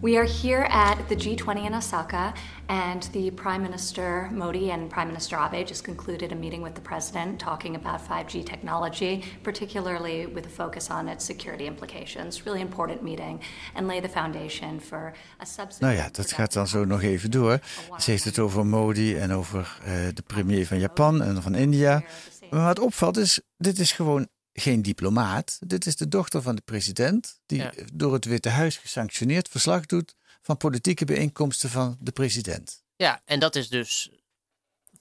We 0.00 0.16
are 0.16 0.28
here 0.42 0.64
at 0.70 1.08
the 1.08 1.16
G20 1.16 1.66
in 1.66 1.74
Osaka, 1.74 2.32
and 2.68 3.02
the 3.12 3.30
Prime 3.30 3.62
Minister 3.62 4.28
Modi 4.32 4.70
and 4.70 4.88
Prime 4.88 5.08
Minister 5.08 5.36
Abe 5.36 5.66
just 5.66 5.82
concluded 5.82 6.30
a 6.30 6.34
meeting 6.36 6.62
with 6.62 6.74
the 6.74 6.80
President 6.80 7.40
talking 7.40 7.74
about 7.74 8.00
5G 8.00 8.44
technology, 8.44 9.24
particularly 9.42 10.26
with 10.26 10.46
a 10.46 10.48
focus 10.48 10.88
on 10.90 11.08
its 11.08 11.24
security 11.24 11.66
implications. 11.66 12.46
Really 12.46 12.60
important 12.60 13.02
meeting, 13.02 13.40
and 13.74 13.88
lay 13.88 14.00
the 14.00 14.08
foundation 14.08 14.80
for 14.80 15.12
a 15.40 15.44
subsequent. 15.44 15.80
Nou 15.80 15.94
ja, 15.94 16.08
dat 16.12 16.32
gaat 16.32 16.52
dan 16.52 16.66
zo 16.68 16.84
nog 16.84 17.02
even 17.02 17.30
door. 17.30 17.58
Ze 17.98 18.10
heeft 18.10 18.24
het 18.24 18.38
over 18.38 18.66
Modi 18.66 19.16
en 19.16 19.32
over 19.32 19.78
uh, 19.80 19.92
de 20.14 20.22
premier 20.26 20.66
van 20.66 20.78
Japan 20.78 21.22
en 21.22 21.42
van 21.42 21.54
India. 21.54 22.02
Maar 22.50 22.64
wat 22.64 22.78
opvalt 22.78 23.16
is, 23.16 23.40
dit 23.56 23.78
is 23.78 23.92
gewoon 23.92 24.28
geen 24.60 24.82
diplomaat. 24.82 25.58
Dit 25.60 25.86
is 25.86 25.96
de 25.96 26.08
dochter 26.08 26.42
van 26.42 26.54
de 26.54 26.62
president, 26.64 27.40
die 27.46 27.58
ja. 27.58 27.72
door 27.92 28.12
het 28.12 28.24
Witte 28.24 28.48
Huis 28.48 28.76
gesanctioneerd 28.76 29.48
verslag 29.48 29.86
doet 29.86 30.14
van 30.42 30.56
politieke 30.56 31.04
bijeenkomsten 31.04 31.70
van 31.70 31.96
de 32.00 32.12
president. 32.12 32.82
Ja, 32.96 33.22
en 33.24 33.40
dat 33.40 33.56
is 33.56 33.68
dus 33.68 34.10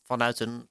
vanuit 0.03 0.39
een 0.39 0.67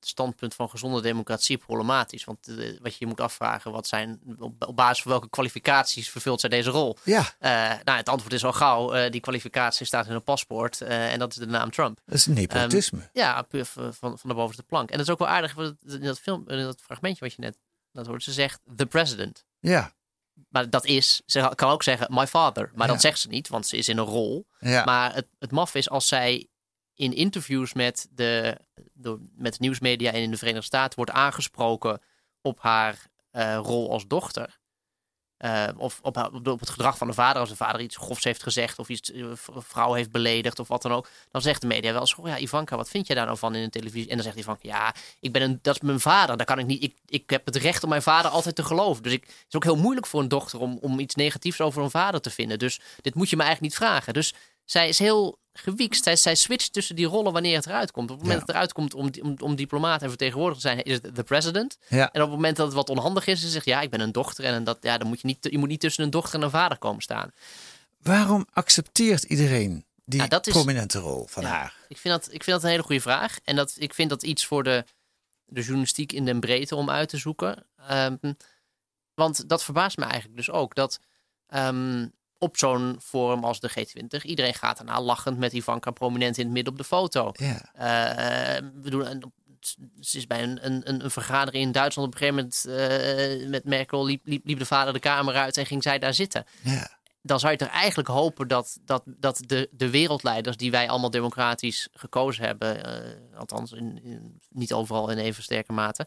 standpunt 0.00 0.54
van 0.54 0.70
gezonde 0.70 1.00
democratie 1.00 1.58
problematisch. 1.58 2.24
Want 2.24 2.48
uh, 2.48 2.78
wat 2.80 2.92
je 2.92 2.96
je 2.98 3.06
moet 3.06 3.20
afvragen, 3.20 3.72
wat 3.72 3.86
zijn, 3.86 4.20
op, 4.38 4.66
op, 4.66 4.76
basis 4.76 5.02
van 5.02 5.10
welke 5.10 5.28
kwalificaties 5.28 6.10
vervult 6.10 6.40
zij 6.40 6.48
deze 6.48 6.70
rol? 6.70 6.96
Ja. 7.04 7.20
Uh, 7.20 7.84
nou, 7.84 7.98
het 7.98 8.08
antwoord 8.08 8.32
is 8.32 8.44
al 8.44 8.52
gauw, 8.52 8.94
uh, 8.94 9.10
die 9.10 9.20
kwalificatie 9.20 9.86
staat 9.86 10.06
in 10.06 10.14
een 10.14 10.22
paspoort 10.22 10.80
en 10.80 11.18
dat 11.18 11.30
is 11.30 11.36
de 11.36 11.46
naam 11.46 11.70
Trump. 11.70 12.00
Dat 12.04 12.14
is 12.14 12.26
nepotisme. 12.26 12.98
Um, 12.98 13.08
ja, 13.12 13.42
puur 13.42 13.64
van, 13.64 13.92
van 13.92 14.18
de 14.22 14.34
bovenste 14.34 14.62
plank. 14.62 14.90
En 14.90 14.96
dat 14.96 15.06
is 15.06 15.12
ook 15.12 15.18
wel 15.18 15.28
aardig, 15.28 15.56
in 15.56 16.00
dat, 16.00 16.20
film, 16.20 16.44
in 16.48 16.62
dat 16.62 16.80
fragmentje 16.80 17.24
wat 17.24 17.34
je 17.34 17.40
net 17.40 17.58
dat 17.92 18.06
hoort. 18.06 18.22
Ze 18.22 18.32
zegt 18.32 18.60
the 18.76 18.86
president. 18.86 19.44
Ja. 19.58 19.92
Maar 20.48 20.70
dat 20.70 20.86
is, 20.86 21.22
ze 21.26 21.52
kan 21.54 21.70
ook 21.70 21.82
zeggen 21.82 22.06
my 22.10 22.26
father. 22.26 22.70
Maar 22.74 22.86
ja. 22.86 22.92
dat 22.92 23.02
zegt 23.02 23.18
ze 23.18 23.28
niet, 23.28 23.48
want 23.48 23.66
ze 23.66 23.76
is 23.76 23.88
in 23.88 23.98
een 23.98 24.04
rol. 24.04 24.46
Ja. 24.58 24.84
Maar 24.84 25.14
het, 25.14 25.26
het 25.38 25.50
maf 25.50 25.74
is 25.74 25.90
als 25.90 26.08
zij 26.08 26.48
in 26.94 27.12
interviews 27.12 27.72
met 27.72 28.08
de, 28.10 28.58
de, 28.92 29.28
met 29.34 29.52
de 29.52 29.58
nieuwsmedia 29.60 30.12
en 30.12 30.22
in 30.22 30.30
de 30.30 30.36
Verenigde 30.36 30.66
Staten 30.66 30.96
wordt 30.96 31.10
aangesproken 31.10 32.00
op 32.40 32.60
haar 32.60 33.06
uh, 33.32 33.56
rol 33.62 33.90
als 33.90 34.06
dochter. 34.06 34.59
Uh, 35.44 35.68
of 35.76 35.98
op, 36.02 36.14
het 36.60 36.70
gedrag 36.70 36.98
van 36.98 37.06
de 37.06 37.12
vader. 37.12 37.40
Als 37.40 37.48
de 37.48 37.56
vader 37.56 37.80
iets 37.80 37.96
grofs 37.96 38.24
heeft 38.24 38.42
gezegd 38.42 38.78
of 38.78 38.88
iets 38.88 39.14
een 39.14 39.36
vrouw 39.46 39.92
heeft 39.92 40.10
beledigd 40.10 40.58
of 40.58 40.68
wat 40.68 40.82
dan 40.82 40.92
ook. 40.92 41.08
Dan 41.30 41.42
zegt 41.42 41.60
de 41.60 41.66
media 41.66 41.92
wel 41.92 42.00
eens, 42.00 42.16
ja 42.24 42.38
Ivanka, 42.38 42.76
wat 42.76 42.88
vind 42.88 43.06
je 43.06 43.14
daar 43.14 43.26
nou 43.26 43.38
van 43.38 43.54
in 43.54 43.62
de 43.62 43.70
televisie? 43.70 44.08
En 44.08 44.14
dan 44.14 44.24
zegt 44.24 44.36
Ivanka, 44.36 44.68
ja, 44.68 44.94
ik 45.20 45.32
ben 45.32 45.42
een, 45.42 45.58
dat 45.62 45.74
is 45.74 45.80
mijn 45.80 46.00
vader. 46.00 46.36
Daar 46.36 46.46
kan 46.46 46.58
ik 46.58 46.66
niet, 46.66 46.82
ik, 46.82 46.94
ik 47.08 47.30
heb 47.30 47.46
het 47.46 47.56
recht 47.56 47.82
om 47.82 47.88
mijn 47.88 48.02
vader 48.02 48.30
altijd 48.30 48.54
te 48.54 48.64
geloven. 48.64 49.02
Dus 49.02 49.12
ik, 49.12 49.22
het 49.22 49.44
is 49.48 49.56
ook 49.56 49.64
heel 49.64 49.76
moeilijk 49.76 50.06
voor 50.06 50.20
een 50.20 50.28
dochter 50.28 50.60
om, 50.60 50.78
om 50.80 50.98
iets 50.98 51.14
negatiefs 51.14 51.60
over 51.60 51.82
een 51.82 51.90
vader 51.90 52.20
te 52.20 52.30
vinden. 52.30 52.58
Dus 52.58 52.80
dit 53.00 53.14
moet 53.14 53.30
je 53.30 53.36
me 53.36 53.42
eigenlijk 53.42 53.72
niet 53.72 53.82
vragen. 53.82 54.12
Dus 54.12 54.34
zij 54.70 54.88
is 54.88 54.98
heel 54.98 55.38
gewiekst. 55.52 56.04
Zij, 56.04 56.16
zij 56.16 56.34
switcht 56.34 56.72
tussen 56.72 56.96
die 56.96 57.06
rollen 57.06 57.32
wanneer 57.32 57.56
het 57.56 57.66
eruit 57.66 57.90
komt. 57.90 58.10
Op 58.10 58.16
het 58.16 58.26
moment 58.26 58.40
ja. 58.40 58.46
dat 58.46 58.54
het 58.54 58.56
eruit 58.56 58.72
komt 58.72 58.94
om, 58.94 59.10
om, 59.22 59.36
om 59.40 59.56
diplomaat 59.56 60.02
en 60.02 60.08
vertegenwoordiger 60.08 60.62
te 60.62 60.68
zijn, 60.68 60.82
is 60.82 60.92
het 61.02 61.16
de 61.16 61.22
president. 61.22 61.78
Ja. 61.88 62.12
En 62.12 62.22
op 62.22 62.26
het 62.28 62.36
moment 62.36 62.56
dat 62.56 62.66
het 62.66 62.74
wat 62.74 62.88
onhandig 62.88 63.26
is, 63.26 63.40
ze 63.40 63.48
zegt 63.48 63.64
ja, 63.64 63.80
ik 63.80 63.90
ben 63.90 64.00
een 64.00 64.12
dochter. 64.12 64.44
En 64.44 64.64
dat, 64.64 64.78
ja, 64.80 64.98
dan 64.98 65.08
moet 65.08 65.20
je 65.20 65.26
niet, 65.26 65.48
je 65.50 65.58
moet 65.58 65.68
niet 65.68 65.80
tussen 65.80 66.04
een 66.04 66.10
dochter 66.10 66.34
en 66.34 66.44
een 66.44 66.50
vader 66.50 66.78
komen 66.78 67.02
staan. 67.02 67.32
Waarom 68.02 68.46
accepteert 68.52 69.22
iedereen 69.22 69.84
die 70.04 70.20
ja, 70.20 70.40
is, 70.42 70.52
prominente 70.52 70.98
rol 70.98 71.26
van 71.26 71.44
haar? 71.44 71.76
Ik 71.88 71.98
vind, 71.98 72.14
dat, 72.14 72.34
ik 72.34 72.44
vind 72.44 72.56
dat 72.56 72.62
een 72.62 72.70
hele 72.70 72.82
goede 72.82 73.00
vraag. 73.00 73.38
En 73.44 73.56
dat, 73.56 73.74
ik 73.78 73.94
vind 73.94 74.10
dat 74.10 74.22
iets 74.22 74.46
voor 74.46 74.62
de, 74.62 74.84
de 75.44 75.60
journalistiek 75.60 76.12
in 76.12 76.24
den 76.24 76.40
breedte 76.40 76.76
om 76.76 76.90
uit 76.90 77.08
te 77.08 77.16
zoeken. 77.16 77.66
Um, 77.90 78.18
want 79.14 79.48
dat 79.48 79.64
verbaast 79.64 79.96
me 79.96 80.04
eigenlijk 80.04 80.36
dus 80.36 80.50
ook. 80.50 80.74
Dat 80.74 81.00
um, 81.54 82.12
op 82.40 82.56
zo'n 82.56 82.96
forum 83.02 83.44
als 83.44 83.60
de 83.60 83.70
G20. 83.70 84.22
Iedereen 84.22 84.54
gaat 84.54 84.78
erna 84.78 85.00
lachend 85.00 85.38
met 85.38 85.52
Ivanka 85.52 85.90
prominent 85.90 86.38
in 86.38 86.44
het 86.44 86.52
midden 86.52 86.72
op 86.72 86.78
de 86.78 86.84
foto. 86.84 87.32
Uh, 87.40 87.54
we 88.82 88.90
doen 88.90 89.10
een, 89.10 89.32
ze 90.00 90.16
is 90.16 90.26
bij 90.26 90.42
een, 90.42 90.66
een, 90.66 91.04
een 91.04 91.10
vergadering 91.10 91.64
in 91.64 91.72
Duitsland 91.72 92.08
op 92.08 92.14
een 92.14 92.20
gegeven 92.20 92.50
moment 92.66 93.40
uh, 93.42 93.48
met 93.48 93.64
Merkel 93.64 94.04
liep, 94.04 94.20
liep, 94.24 94.46
liep, 94.46 94.58
de 94.58 94.66
vader 94.66 94.92
de 94.92 94.98
kamer 94.98 95.34
uit 95.34 95.56
en 95.56 95.66
ging 95.66 95.82
zij 95.82 95.98
daar 95.98 96.14
zitten. 96.14 96.44
Dan 97.22 97.40
zou 97.40 97.52
je 97.52 97.58
toch 97.58 97.68
eigenlijk 97.68 98.08
hopen 98.08 98.48
dat, 98.48 98.78
dat, 98.84 99.02
dat 99.04 99.42
de, 99.46 99.68
de 99.72 99.90
wereldleiders 99.90 100.56
die 100.56 100.70
wij 100.70 100.88
allemaal 100.88 101.10
democratisch 101.10 101.88
gekozen 101.92 102.44
hebben, 102.44 102.86
uh, 103.32 103.38
althans 103.38 103.72
in, 103.72 104.02
in, 104.02 104.40
niet 104.48 104.72
overal 104.72 105.10
in 105.10 105.18
even 105.18 105.42
sterke 105.42 105.72
mate, 105.72 106.06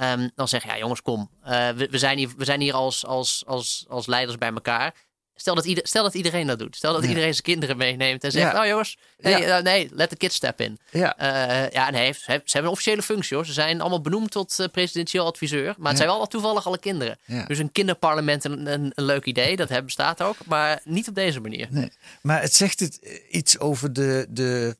um, 0.00 0.30
dan 0.34 0.48
zeggen 0.48 0.70
ja 0.70 0.78
jongens 0.78 1.02
kom, 1.02 1.30
we, 1.42 1.88
we, 1.90 1.98
zijn 1.98 2.18
hier, 2.18 2.30
we 2.36 2.44
zijn 2.44 2.60
hier 2.60 2.74
als, 2.74 3.06
als, 3.06 3.42
als, 3.46 3.84
als 3.88 4.06
leiders 4.06 4.38
bij 4.38 4.52
elkaar. 4.52 4.94
Stel 5.36 5.54
dat, 5.54 5.64
ieder, 5.64 5.86
stel 5.86 6.02
dat 6.02 6.14
iedereen 6.14 6.46
dat 6.46 6.58
doet. 6.58 6.76
Stel 6.76 6.92
dat 6.92 7.02
ja. 7.02 7.08
iedereen 7.08 7.32
zijn 7.32 7.42
kinderen 7.42 7.76
meeneemt 7.76 8.24
en 8.24 8.30
zegt: 8.30 8.52
ja. 8.52 8.60
Oh 8.60 8.66
jongens, 8.66 8.98
nee, 9.18 9.42
ja. 9.42 9.58
uh, 9.58 9.64
nee, 9.64 9.88
let 9.92 10.08
the 10.08 10.16
kids 10.16 10.34
step 10.34 10.60
in. 10.60 10.78
Ja, 10.90 11.20
uh, 11.20 11.70
ja 11.70 11.90
nee, 11.90 12.12
ze, 12.12 12.20
ze, 12.24 12.32
hebben 12.32 12.64
een 12.64 12.68
officiële 12.68 13.02
functie 13.02 13.36
hoor. 13.36 13.46
Ze 13.46 13.52
zijn 13.52 13.80
allemaal 13.80 14.00
benoemd 14.00 14.30
tot 14.30 14.58
uh, 14.60 14.66
presidentieel 14.66 15.26
adviseur. 15.26 15.74
Maar 15.78 15.88
het 15.88 15.96
zijn 15.96 16.08
wel 16.08 16.26
toevallig 16.26 16.66
alle 16.66 16.78
kinderen. 16.78 17.18
Dus 17.46 17.58
een 17.58 17.72
kinderparlement, 17.72 18.44
een, 18.44 18.72
een, 18.72 18.92
een, 18.94 19.04
leuk 19.04 19.24
idee, 19.24 19.56
dat 19.56 19.68
hebben, 19.68 19.86
bestaat 19.86 20.22
ook. 20.22 20.36
Maar 20.46 20.80
niet 20.84 21.08
op 21.08 21.14
deze 21.14 21.40
manier. 21.40 21.66
Nee. 21.70 21.92
Maar 22.22 22.40
het 22.40 22.54
zegt 22.54 22.80
het 22.80 23.22
iets 23.30 23.58
over 23.58 23.92
de, 23.92 24.26
de 24.28 24.76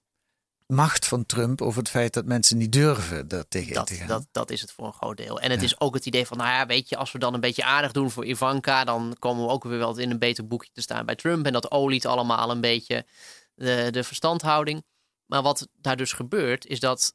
macht 0.67 1.07
van 1.07 1.27
Trump 1.27 1.63
over 1.63 1.79
het 1.79 1.89
feit 1.89 2.13
dat 2.13 2.25
mensen 2.25 2.57
niet 2.57 2.73
durven 2.73 3.29
daar 3.29 3.49
tegen 3.49 3.75
dat, 3.75 3.87
te 3.87 3.95
gaan. 3.95 4.09
Dat, 4.09 4.27
dat 4.31 4.51
is 4.51 4.61
het 4.61 4.73
voor 4.73 4.87
een 4.87 4.93
groot 4.93 5.17
deel. 5.17 5.41
En 5.41 5.51
het 5.51 5.61
ja. 5.61 5.67
is 5.67 5.81
ook 5.81 5.95
het 5.95 6.07
idee 6.07 6.27
van, 6.27 6.37
nou 6.37 6.51
ja, 6.51 6.67
weet 6.67 6.89
je, 6.89 6.97
als 6.97 7.13
we 7.13 7.19
dan 7.19 7.35
een 7.35 7.41
beetje 7.41 7.65
aardig 7.65 7.93
doen 7.93 8.11
voor 8.11 8.27
Ivanka, 8.27 8.85
dan 8.85 9.17
komen 9.19 9.45
we 9.45 9.51
ook 9.51 9.65
weer 9.65 9.79
wel 9.79 9.99
in 9.99 10.11
een 10.11 10.19
beter 10.19 10.47
boekje 10.47 10.71
te 10.73 10.81
staan 10.81 11.07
bij 11.07 11.15
Trump. 11.15 11.47
En 11.47 11.53
dat 11.53 11.71
oliet 11.71 12.07
allemaal 12.07 12.51
een 12.51 12.61
beetje 12.61 13.07
de, 13.55 13.89
de 13.91 14.05
verstandhouding. 14.05 14.85
Maar 15.27 15.43
wat 15.43 15.69
daar 15.73 15.97
dus 15.97 16.13
gebeurt, 16.13 16.67
is 16.67 16.81
dat 16.81 17.15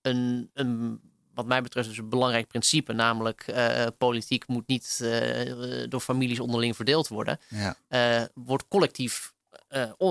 een, 0.00 0.50
een 0.54 1.00
wat 1.34 1.46
mij 1.46 1.62
betreft 1.62 1.88
dus 1.88 1.98
een 1.98 2.08
belangrijk 2.08 2.46
principe, 2.46 2.92
namelijk 2.92 3.46
uh, 3.48 3.86
politiek 3.98 4.46
moet 4.46 4.66
niet 4.66 4.98
uh, 5.02 5.84
door 5.88 6.00
families 6.00 6.40
onderling 6.40 6.76
verdeeld 6.76 7.08
worden, 7.08 7.40
ja. 7.48 7.76
uh, 7.88 8.26
wordt 8.34 8.68
collectief 8.68 9.32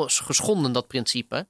geschonden 0.06 0.72
dat 0.72 0.88
principe. 0.88 1.48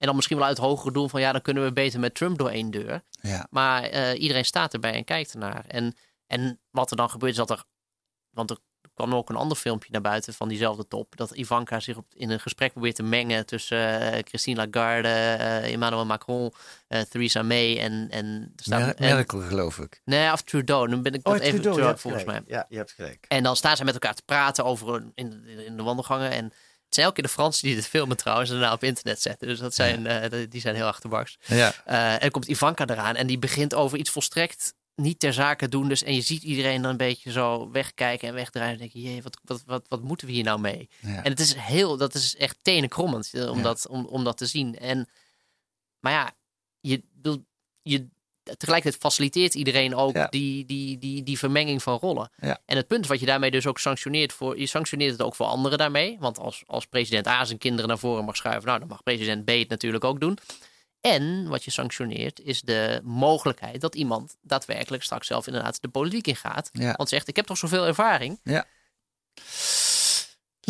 En 0.00 0.06
dan 0.06 0.14
misschien 0.16 0.36
wel 0.36 0.46
uit 0.46 0.56
het 0.56 0.66
hogere 0.66 0.92
doel 0.92 1.08
van 1.08 1.20
ja, 1.20 1.32
dan 1.32 1.42
kunnen 1.42 1.64
we 1.64 1.72
beter 1.72 2.00
met 2.00 2.14
Trump 2.14 2.38
door 2.38 2.50
één 2.50 2.70
deur. 2.70 3.02
Ja. 3.20 3.46
Maar 3.50 3.92
uh, 3.92 4.20
iedereen 4.20 4.44
staat 4.44 4.72
erbij 4.72 4.92
en 4.92 5.04
kijkt 5.04 5.32
ernaar. 5.32 5.64
En, 5.66 5.94
en 6.26 6.60
wat 6.70 6.90
er 6.90 6.96
dan 6.96 7.10
gebeurt 7.10 7.32
is 7.32 7.38
dat 7.38 7.50
er. 7.50 7.64
Want 8.30 8.50
er 8.50 8.58
kwam 8.94 9.14
ook 9.14 9.28
een 9.28 9.36
ander 9.36 9.56
filmpje 9.56 9.92
naar 9.92 10.00
buiten 10.00 10.34
van 10.34 10.48
diezelfde 10.48 10.88
top. 10.88 11.16
Dat 11.16 11.30
Ivanka 11.30 11.80
zich 11.80 11.96
op, 11.96 12.06
in 12.14 12.30
een 12.30 12.40
gesprek 12.40 12.72
probeert 12.72 12.94
te 12.94 13.02
mengen 13.02 13.46
tussen 13.46 14.02
uh, 14.02 14.18
Christine 14.24 14.56
Lagarde, 14.56 15.08
uh, 15.08 15.72
Emmanuel 15.72 16.06
Macron, 16.06 16.52
Theresa 17.08 17.42
May 17.42 17.78
en. 17.78 18.06
en, 18.10 18.52
staat, 18.56 18.98
Mer 18.98 19.14
Merkel, 19.14 19.40
geloof 19.40 19.78
ik. 19.78 20.00
Nee, 20.04 20.32
of 20.32 20.42
Trudeau. 20.42 20.88
Dan 20.88 21.02
ben 21.02 21.12
ik 21.12 21.26
oh, 21.26 21.32
dat 21.32 21.42
even 21.42 21.60
Trudeau, 21.60 21.80
terug, 21.80 22.00
volgens 22.00 22.22
gelijk. 22.22 22.46
mij. 22.46 22.56
Ja, 22.56 22.66
je 22.68 22.76
hebt 22.76 22.92
gelijk. 22.92 23.24
En 23.28 23.42
dan 23.42 23.56
staan 23.56 23.76
ze 23.76 23.84
met 23.84 23.94
elkaar 23.94 24.14
te 24.14 24.22
praten 24.24 24.64
over 24.64 25.04
in, 25.14 25.44
in 25.46 25.76
de 25.76 25.82
wandelgangen. 25.82 26.30
En 26.30 26.52
het 26.90 26.98
zijn 26.98 27.06
elke 27.06 27.20
keer 27.20 27.30
de 27.30 27.36
Fransen 27.36 27.66
die 27.66 27.74
dit 27.74 27.86
filmen 27.86 28.16
trouwens 28.16 28.50
en 28.50 28.56
daarna 28.58 28.72
op 28.72 28.84
internet 28.84 29.22
zetten. 29.22 29.48
Dus 29.48 29.58
dat 29.58 29.74
zijn, 29.74 30.02
ja. 30.02 30.30
uh, 30.32 30.46
die 30.48 30.60
zijn 30.60 30.74
heel 30.74 30.86
achterbaks. 30.86 31.38
Ja. 31.46 31.74
Uh, 31.88 32.12
en 32.12 32.20
dan 32.20 32.30
komt 32.30 32.46
Ivanka 32.46 32.86
eraan 32.86 33.16
en 33.16 33.26
die 33.26 33.38
begint 33.38 33.74
over 33.74 33.98
iets 33.98 34.10
volstrekt 34.10 34.74
niet 34.94 35.18
ter 35.20 35.32
zake 35.32 35.68
doen. 35.68 35.88
Dus, 35.88 36.02
en 36.02 36.14
je 36.14 36.20
ziet 36.20 36.42
iedereen 36.42 36.82
dan 36.82 36.90
een 36.90 36.96
beetje 36.96 37.32
zo 37.32 37.70
wegkijken 37.70 38.28
en 38.28 38.34
wegdraaien. 38.34 38.72
En 38.72 38.78
denk 38.78 38.92
je, 38.92 39.00
jee, 39.00 39.22
wat, 39.22 39.38
wat, 39.44 39.62
wat, 39.66 39.86
wat 39.88 40.02
moeten 40.02 40.26
we 40.26 40.32
hier 40.32 40.44
nou 40.44 40.60
mee? 40.60 40.88
Ja. 41.00 41.22
En 41.22 41.30
het 41.30 41.40
is 41.40 41.54
heel, 41.54 41.96
dat 41.96 42.14
is 42.14 42.36
echt 42.36 42.56
tenenkrommend 42.62 43.30
om, 43.34 43.56
Ja. 43.56 43.62
dat, 43.62 43.86
om, 43.88 44.06
om 44.06 44.24
dat 44.24 44.36
te 44.36 44.46
zien. 44.46 44.78
En, 44.78 45.08
maar 46.00 46.12
ja, 46.12 46.32
je, 46.80 47.02
je, 47.82 48.08
tegelijkertijd 48.56 49.02
faciliteert 49.02 49.54
iedereen 49.54 49.94
ook 49.94 50.14
Ja. 50.14 50.26
die, 50.26 50.64
die, 50.64 50.98
die, 50.98 51.22
die 51.22 51.38
vermenging 51.38 51.82
van 51.82 51.98
rollen. 51.98 52.30
Ja. 52.40 52.58
En 52.66 52.76
het 52.76 52.86
punt 52.86 53.06
wat 53.06 53.20
je 53.20 53.26
daarmee 53.26 53.50
dus 53.50 53.66
ook 53.66 53.78
sanctioneert 53.78 54.32
voor, 54.32 54.58
je 54.58 54.66
sanctioneert 54.66 55.12
het 55.12 55.22
ook 55.22 55.34
voor 55.34 55.46
anderen 55.46 55.78
daarmee. 55.78 56.16
Want 56.20 56.38
als, 56.38 56.62
als 56.66 56.86
president 56.86 57.26
A 57.26 57.44
zijn 57.44 57.58
kinderen 57.58 57.88
naar 57.88 57.98
voren 57.98 58.24
mag 58.24 58.36
schuiven, 58.36 58.66
nou 58.66 58.78
dan 58.78 58.88
mag 58.88 59.02
president 59.02 59.44
B 59.44 59.48
het 59.48 59.68
natuurlijk 59.68 60.04
ook 60.04 60.20
doen. 60.20 60.38
En 61.00 61.48
wat 61.48 61.64
je 61.64 61.70
sanctioneert 61.70 62.40
is 62.40 62.60
de 62.60 63.00
mogelijkheid 63.04 63.80
dat 63.80 63.94
iemand 63.94 64.36
daadwerkelijk 64.42 65.02
straks 65.02 65.26
zelf 65.26 65.46
inderdaad 65.46 65.82
de 65.82 65.88
politiek 65.88 66.26
ingaat. 66.26 66.70
Ja. 66.72 66.94
Want 66.96 67.08
zegt, 67.08 67.28
ik 67.28 67.36
heb 67.36 67.46
toch 67.46 67.58
zoveel 67.58 67.86
ervaring. 67.86 68.40
Ja. 68.44 68.66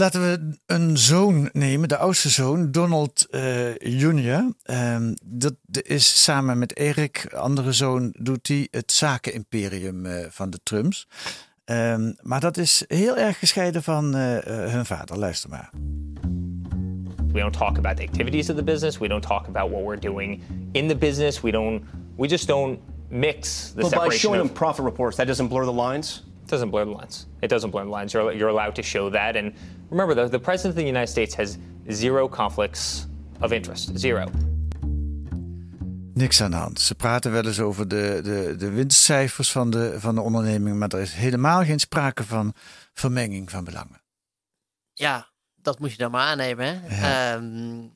Laten 0.00 0.20
we 0.20 0.58
een 0.66 0.98
zoon 0.98 1.50
nemen, 1.52 1.88
de 1.88 1.96
oudste 1.96 2.28
zoon, 2.28 2.70
Donald 2.70 3.26
uh, 3.30 3.74
Jr. 3.74 4.52
Um, 4.64 5.14
dat 5.24 5.54
is 5.70 6.24
samen 6.24 6.58
met 6.58 6.76
Erik, 6.76 7.34
andere 7.34 7.72
zoon, 7.72 8.14
doet 8.18 8.48
hij 8.48 8.68
het 8.70 8.92
zakenimperium 8.92 10.06
uh, 10.06 10.24
van 10.28 10.50
de 10.50 10.60
Trumps. 10.62 11.08
Um, 11.64 12.14
maar 12.22 12.40
dat 12.40 12.56
is 12.56 12.84
heel 12.88 13.16
erg 13.16 13.38
gescheiden 13.38 13.82
van 13.82 14.16
uh, 14.16 14.38
hun 14.44 14.86
vader. 14.86 15.18
Luister 15.18 15.50
maar. 15.50 15.70
We 17.32 17.40
don't 17.40 17.52
talk 17.52 17.78
about 17.78 17.96
the 17.96 18.02
activities 18.02 18.50
of 18.50 18.56
the 18.56 18.64
business. 18.64 18.98
We 18.98 19.08
don't 19.08 19.26
talk 19.26 19.46
about 19.46 19.70
what 19.70 19.82
we're 19.82 20.00
doing 20.00 20.42
in 20.72 20.88
the 20.88 20.96
business. 20.96 21.40
We 21.40 21.50
don't. 21.50 21.82
We 22.16 22.28
just 22.28 22.46
don't 22.46 22.78
mix 23.08 23.68
the 23.68 23.80
but 23.80 23.90
separation. 23.90 24.08
by 24.08 24.16
showing 24.16 24.40
of, 24.40 24.46
them 24.46 24.56
profit 24.56 24.84
reports, 24.84 25.16
that 25.16 25.26
doesn't 25.26 25.48
blur 25.48 25.64
the 25.64 25.88
lines. 25.88 26.22
It 26.42 26.50
doesn't 26.50 26.70
blur 26.70 26.84
the 26.84 26.90
lines. 27.00 27.26
It 27.40 27.50
doesn't 27.50 27.70
blur 27.70 27.84
the 27.84 27.90
lines. 27.90 28.12
You're, 28.12 28.32
you're 28.32 28.50
allowed 28.50 28.74
to 28.74 28.82
show 28.82 29.10
that, 29.10 29.36
and 29.36 29.52
Remember, 29.90 30.14
the, 30.14 30.28
the 30.28 30.38
President 30.38 30.74
of 30.74 30.80
the 30.80 30.88
United 30.88 31.08
States 31.08 31.34
has 31.34 31.58
zero 31.88 32.28
conflicts 32.28 33.06
of 33.40 33.52
interest. 33.52 33.90
Zero. 33.94 34.30
Niks 36.14 36.42
aan 36.42 36.50
de 36.50 36.56
hand. 36.56 36.80
Ze 36.80 36.94
praten 36.94 37.32
wel 37.32 37.46
eens 37.46 37.60
over 37.60 37.88
de, 37.88 38.20
de, 38.22 38.56
de 38.56 38.70
winstcijfers 38.70 39.52
van 39.52 39.70
de, 39.70 40.00
van 40.00 40.14
de 40.14 40.20
onderneming, 40.20 40.78
maar 40.78 40.88
er 40.88 41.00
is 41.00 41.12
helemaal 41.12 41.64
geen 41.64 41.78
sprake 41.78 42.24
van 42.24 42.54
vermenging 42.94 43.50
van 43.50 43.64
belangen. 43.64 44.02
Ja, 44.94 45.28
dat 45.54 45.78
moet 45.78 45.90
je 45.90 45.96
dan 45.96 46.10
maar 46.10 46.26
aannemen. 46.26 46.80
Hè? 46.82 47.34
Ehm, 47.34 47.88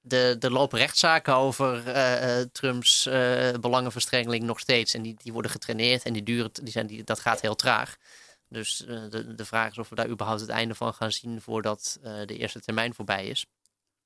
de, 0.00 0.36
de 0.38 0.50
lopen 0.50 0.78
rechtszaken 0.78 1.34
over 1.34 1.82
uh, 1.86 2.44
Trumps 2.52 3.06
uh, 3.06 3.50
belangenverstrengeling 3.60 4.44
nog 4.44 4.60
steeds. 4.60 4.94
En 4.94 5.02
die, 5.02 5.16
die 5.22 5.32
worden 5.32 5.50
getraineerd 5.50 6.02
en 6.02 6.12
die 6.12 6.22
duren, 6.22 6.50
die 6.52 6.72
zijn, 6.72 6.86
die, 6.86 7.04
dat 7.04 7.20
gaat 7.20 7.40
heel 7.40 7.54
traag. 7.56 7.96
Dus 8.48 8.76
de, 8.76 9.34
de 9.34 9.44
vraag 9.44 9.70
is 9.70 9.78
of 9.78 9.88
we 9.88 9.94
daar 9.94 10.08
überhaupt 10.08 10.40
het 10.40 10.50
einde 10.50 10.74
van 10.74 10.94
gaan 10.94 11.12
zien 11.12 11.40
voordat 11.40 11.98
de 12.02 12.36
eerste 12.36 12.60
termijn 12.60 12.94
voorbij 12.94 13.26
is. 13.26 13.46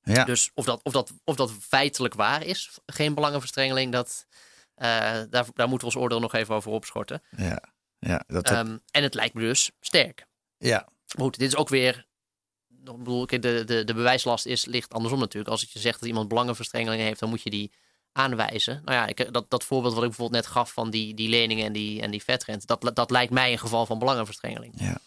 Ja. 0.01 0.23
Dus 0.23 0.51
of 0.53 0.65
dat, 0.65 0.83
of, 0.83 0.93
dat, 0.93 1.13
of 1.23 1.35
dat 1.35 1.51
feitelijk 1.51 2.13
waar 2.13 2.43
is, 2.43 2.79
geen 2.85 3.13
belangenverstrengeling, 3.13 3.91
dat, 3.91 4.25
daar, 4.75 5.27
daar 5.29 5.67
moeten 5.67 5.87
we 5.87 5.93
ons 5.93 5.95
oordeel 5.95 6.19
nog 6.19 6.33
even 6.33 6.55
over 6.55 6.71
opschorten. 6.71 7.21
Ja. 7.37 7.63
Ja, 7.99 8.23
dat 8.27 8.51
um, 8.51 8.81
en 8.91 9.03
het 9.03 9.13
lijkt 9.13 9.33
me 9.33 9.41
dus 9.41 9.71
sterk. 9.79 10.25
Ja. 10.57 10.87
Maar 11.15 11.23
goed, 11.23 11.37
dit 11.37 11.47
is 11.47 11.55
ook 11.55 11.69
weer 11.69 12.07
ik 12.83 12.97
bedoel, 12.97 13.25
de, 13.25 13.39
de, 13.39 13.83
de 13.83 13.93
bewijslast 13.93 14.45
is, 14.45 14.65
ligt 14.65 14.93
andersom 14.93 15.19
natuurlijk. 15.19 15.51
Als 15.51 15.71
je 15.71 15.79
zegt 15.79 15.99
dat 15.99 16.09
iemand 16.09 16.27
belangenverstrengelingen 16.27 17.05
heeft, 17.05 17.19
dan 17.19 17.29
moet 17.29 17.41
je 17.41 17.49
die 17.49 17.71
aanwijzen. 18.13 18.81
Nou 18.85 18.97
ja, 18.97 19.07
ik, 19.07 19.33
dat, 19.33 19.45
dat 19.49 19.63
voorbeeld 19.63 19.93
wat 19.93 20.03
ik 20.03 20.09
bijvoorbeeld 20.09 20.43
net 20.43 20.51
gaf 20.51 20.71
van 20.71 20.89
die, 20.89 21.13
die 21.13 21.29
leningen 21.29 21.65
en 21.65 21.73
die, 21.73 22.01
en 22.01 22.11
die 22.11 22.23
vetrente, 22.23 22.65
dat, 22.65 22.91
dat 22.95 23.11
lijkt 23.11 23.31
mij 23.31 23.51
een 23.51 23.59
geval 23.59 23.85
van 23.85 23.99
belangenverstrengeling. 23.99 24.73
Ja. 24.75 24.97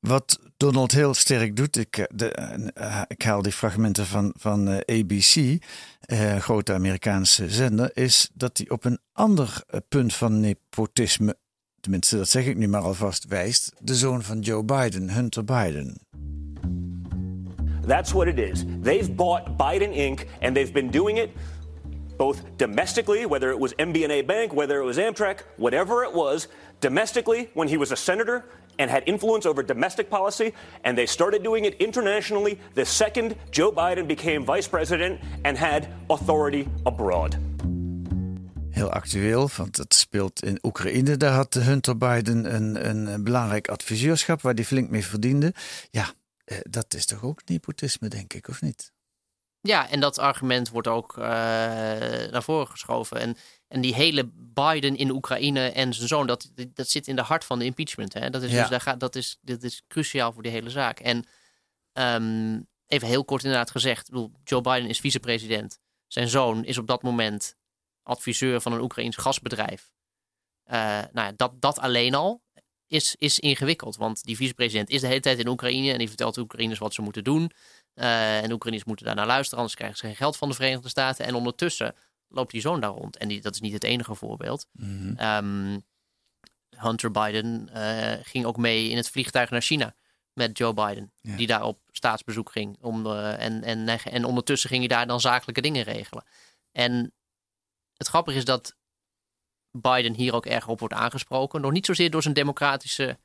Wat 0.00 0.38
Donald 0.56 0.92
heel 0.92 1.14
sterk 1.14 1.56
doet, 1.56 1.76
ik, 1.76 2.08
de, 2.14 2.70
uh, 2.78 3.02
ik 3.08 3.22
haal 3.22 3.42
die 3.42 3.52
fragmenten 3.52 4.06
van, 4.06 4.34
van 4.38 4.68
uh, 4.68 4.76
ABC, 4.86 5.34
uh, 5.36 6.36
grote 6.36 6.72
Amerikaanse 6.72 7.50
zender, 7.50 7.90
is 7.94 8.30
dat 8.34 8.56
hij 8.58 8.68
op 8.68 8.84
een 8.84 8.98
ander 9.12 9.64
punt 9.88 10.14
van 10.14 10.40
nepotisme, 10.40 11.36
tenminste 11.80 12.16
dat 12.16 12.28
zeg 12.28 12.46
ik 12.46 12.56
nu 12.56 12.68
maar 12.68 12.80
alvast, 12.80 13.26
wijst. 13.26 13.72
De 13.78 13.94
zoon 13.94 14.22
van 14.22 14.40
Joe 14.40 14.64
Biden, 14.64 15.10
Hunter 15.10 15.44
Biden. 15.44 16.00
That's 17.86 18.12
what 18.12 18.26
it 18.26 18.38
is. 18.38 18.64
They've 18.82 19.12
bought 19.12 19.56
Biden 19.56 19.92
Inc., 19.92 20.26
and 20.40 20.54
they've 20.54 20.72
been 20.72 20.90
doing 20.90 21.18
it 21.18 21.30
both 22.20 22.38
domestically, 22.58 23.24
whether 23.24 23.48
it 23.50 23.58
was 23.58 23.72
MBNA 23.78 24.26
Bank, 24.26 24.52
whether 24.52 24.76
it 24.82 24.84
was 24.84 24.98
Amtrak, 24.98 25.36
whatever 25.56 26.04
it 26.04 26.12
was, 26.12 26.48
domestically 26.80 27.48
when 27.54 27.68
he 27.68 27.78
was 27.78 27.92
a 27.92 27.96
senator 27.96 28.44
and 28.78 28.90
had 28.90 29.02
influence 29.06 29.48
over 29.48 29.64
domestic 29.64 30.08
policy, 30.10 30.52
and 30.84 30.96
they 30.96 31.06
started 31.06 31.42
doing 31.42 31.64
it 31.64 31.74
internationally 31.78 32.58
the 32.74 32.84
second 32.84 33.34
Joe 33.50 33.72
Biden 33.72 34.06
became 34.06 34.44
vice 34.44 34.68
president 34.68 35.18
and 35.44 35.56
had 35.58 35.88
authority 36.08 36.68
abroad. 36.84 37.38
Heel 38.70 38.90
actueel, 38.90 39.50
want 39.56 39.76
het 39.76 39.94
speelt 39.94 40.42
in 40.42 40.58
Oekraïne. 40.62 41.16
Daar 41.16 41.32
had 41.32 41.54
Hunter 41.54 41.96
Biden 41.96 42.54
een, 42.54 42.88
een 42.88 43.24
belangrijk 43.24 43.68
adviseurschap 43.68 44.42
waar 44.42 44.54
hij 44.54 44.64
flink 44.64 44.90
mee 44.90 45.04
verdiende. 45.04 45.54
Ja, 45.90 46.14
Eh, 46.50 46.58
dat 46.70 46.94
is 46.94 47.06
toch 47.06 47.22
ook 47.22 47.42
nepotisme, 47.44 48.08
denk 48.08 48.32
ik, 48.34 48.48
of 48.48 48.60
niet? 48.60 48.92
Ja, 49.62 49.88
en 49.88 50.00
dat 50.00 50.18
argument 50.18 50.68
wordt 50.68 50.88
ook 50.88 51.16
uh, 51.16 51.24
naar 51.24 52.42
voren 52.42 52.68
geschoven. 52.68 53.20
En, 53.20 53.36
en 53.68 53.80
die 53.80 53.94
hele 53.94 54.30
Biden 54.34 54.96
in 54.96 55.10
Oekraïne 55.10 55.68
en 55.68 55.94
zijn 55.94 56.08
zoon, 56.08 56.26
dat, 56.26 56.50
dat 56.74 56.88
zit 56.88 57.08
in 57.08 57.16
de 57.16 57.22
hart 57.22 57.44
van 57.44 57.58
de 57.58 57.64
impeachment. 57.64 58.12
Hè? 58.12 58.30
Dat, 58.30 58.42
is 58.42 58.50
dus, 58.50 58.68
daar 58.68 58.80
gaat, 58.80 59.00
dat, 59.00 59.16
is, 59.16 59.38
dat 59.40 59.62
is 59.62 59.82
cruciaal 59.88 60.32
voor 60.32 60.42
die 60.42 60.52
hele 60.52 60.70
zaak. 60.70 61.00
En 61.00 61.24
um, 61.92 62.68
even 62.86 63.08
heel 63.08 63.24
kort 63.24 63.44
inderdaad 63.44 63.70
gezegd, 63.70 64.10
bedoel, 64.10 64.32
Joe 64.44 64.60
Biden 64.60 64.88
is 64.88 65.00
vicepresident. 65.00 65.78
Zijn 66.06 66.28
zoon 66.28 66.64
is 66.64 66.78
op 66.78 66.86
dat 66.86 67.02
moment 67.02 67.56
adviseur 68.02 68.60
van 68.60 68.72
een 68.72 68.80
Oekraïns 68.80 69.16
gasbedrijf. 69.16 69.92
Uh, 70.66 70.74
nou 71.12 71.26
ja, 71.26 71.32
dat, 71.36 71.60
dat 71.60 71.78
alleen 71.78 72.14
al 72.14 72.42
is, 72.86 73.16
is 73.18 73.38
ingewikkeld. 73.38 73.96
Want 73.96 74.24
die 74.24 74.36
vicepresident 74.36 74.90
is 74.90 75.00
de 75.00 75.06
hele 75.06 75.20
tijd 75.20 75.38
in 75.38 75.48
Oekraïne 75.48 75.92
en 75.92 75.98
die 75.98 76.08
vertelt 76.08 76.34
de 76.34 76.40
Oekraïners 76.40 76.78
wat 76.78 76.94
ze 76.94 77.02
moeten 77.02 77.24
doen. 77.24 77.50
Uh, 77.94 78.42
en 78.42 78.48
de 78.48 78.54
Oekraïners 78.54 78.84
moeten 78.84 79.06
daar 79.06 79.14
naar 79.14 79.26
luisteren, 79.26 79.58
anders 79.58 79.76
krijgen 79.76 79.98
ze 79.98 80.06
geen 80.06 80.16
geld 80.16 80.36
van 80.36 80.48
de 80.48 80.54
Verenigde 80.54 80.88
Staten. 80.88 81.26
En 81.26 81.34
ondertussen 81.34 81.94
loopt 82.28 82.52
die 82.52 82.60
zoon 82.60 82.80
daar 82.80 82.90
rond. 82.90 83.16
En 83.16 83.28
die, 83.28 83.40
dat 83.40 83.54
is 83.54 83.60
niet 83.60 83.72
het 83.72 83.84
enige 83.84 84.14
voorbeeld. 84.14 84.66
Mm 84.72 85.16
-hmm. 85.16 85.82
Hunter 86.76 87.10
Biden 87.10 87.68
uh, 87.74 88.12
ging 88.22 88.44
ook 88.44 88.56
mee 88.56 88.88
in 88.88 88.96
het 88.96 89.10
vliegtuig 89.10 89.50
naar 89.50 89.62
China 89.62 89.94
met 90.32 90.58
Joe 90.58 90.74
Biden, 90.74 91.12
ja. 91.20 91.36
die 91.36 91.46
daar 91.46 91.62
op 91.62 91.80
staatsbezoek 91.90 92.52
ging. 92.52 92.76
Om, 92.80 93.06
en, 93.12 93.62
en, 93.62 93.88
en 93.88 94.24
ondertussen 94.24 94.68
ging 94.68 94.80
hij 94.80 94.96
daar 94.96 95.06
dan 95.06 95.20
zakelijke 95.20 95.60
dingen 95.60 95.82
regelen. 95.82 96.24
En 96.72 97.12
het 97.96 98.08
grappige 98.08 98.38
is 98.38 98.44
dat 98.44 98.76
Biden 99.70 100.14
hier 100.14 100.34
ook 100.34 100.46
erg 100.46 100.68
op 100.68 100.78
wordt 100.78 100.94
aangesproken. 100.94 101.60
Nog 101.60 101.72
niet 101.72 101.86
zozeer 101.86 102.10
door 102.10 102.22
zijn 102.22 102.34
democratische 102.34 103.18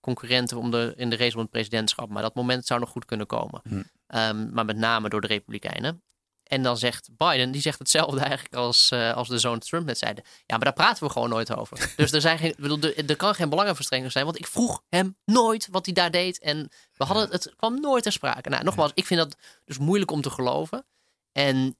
concurrenten 0.00 0.58
om 0.58 0.70
de, 0.70 0.92
in 0.96 1.10
de 1.10 1.16
race 1.16 1.34
om 1.34 1.42
het 1.42 1.50
presidentschap. 1.50 2.08
Maar 2.08 2.22
dat 2.22 2.34
moment 2.34 2.66
zou 2.66 2.80
nog 2.80 2.90
goed 2.90 3.04
kunnen 3.04 3.26
komen. 3.26 3.60
Hm. 3.68 3.82
Um, 4.14 4.52
maar 4.52 4.64
met 4.64 4.76
name 4.76 5.08
door 5.08 5.20
de 5.20 5.26
Republikeinen. 5.26 6.02
En 6.42 6.62
dan 6.62 6.78
zegt 6.78 7.08
Biden, 7.16 7.50
die 7.50 7.60
zegt 7.60 7.78
hetzelfde 7.78 8.20
eigenlijk 8.30 8.54
als, 8.54 8.90
uh, 8.92 9.12
als 9.12 9.28
de 9.28 9.38
zoon 9.38 9.58
Trump 9.58 9.86
net 9.86 9.98
zeiden. 9.98 10.24
Ja, 10.24 10.56
maar 10.56 10.64
daar 10.64 10.72
praten 10.72 11.04
we 11.04 11.12
gewoon 11.12 11.28
nooit 11.28 11.56
over. 11.56 11.92
dus 11.96 12.12
er, 12.12 12.20
zijn 12.20 12.38
geen, 12.38 12.54
bedoel, 12.58 12.80
er, 12.80 13.08
er 13.10 13.16
kan 13.16 13.34
geen 13.34 13.48
belangenverstrengeling 13.48 14.12
zijn. 14.12 14.24
Want 14.24 14.38
ik 14.38 14.46
vroeg 14.46 14.82
hem 14.88 15.16
nooit 15.24 15.68
wat 15.70 15.84
hij 15.84 15.94
daar 15.94 16.10
deed. 16.10 16.38
En 16.38 16.68
we 16.92 17.04
hadden, 17.04 17.30
het 17.30 17.54
kwam 17.56 17.80
nooit 17.80 18.02
ter 18.02 18.12
sprake. 18.12 18.48
Nou, 18.48 18.64
nogmaals, 18.64 18.90
ik 18.94 19.06
vind 19.06 19.20
dat 19.20 19.36
dus 19.64 19.78
moeilijk 19.78 20.10
om 20.10 20.22
te 20.22 20.30
geloven. 20.30 20.86
En 21.32 21.76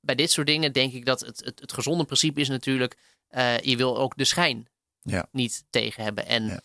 bij 0.00 0.14
dit 0.14 0.30
soort 0.30 0.46
dingen 0.46 0.72
denk 0.72 0.92
ik 0.92 1.04
dat 1.04 1.20
het, 1.20 1.44
het, 1.44 1.60
het 1.60 1.72
gezonde 1.72 2.04
principe 2.04 2.40
is 2.40 2.48
natuurlijk, 2.48 2.96
uh, 3.30 3.58
je 3.58 3.76
wil 3.76 3.98
ook 3.98 4.16
de 4.16 4.24
schijn 4.24 4.68
ja. 5.02 5.28
niet 5.32 5.64
tegen 5.70 6.02
hebben. 6.02 6.26
En 6.26 6.44
ja. 6.44 6.60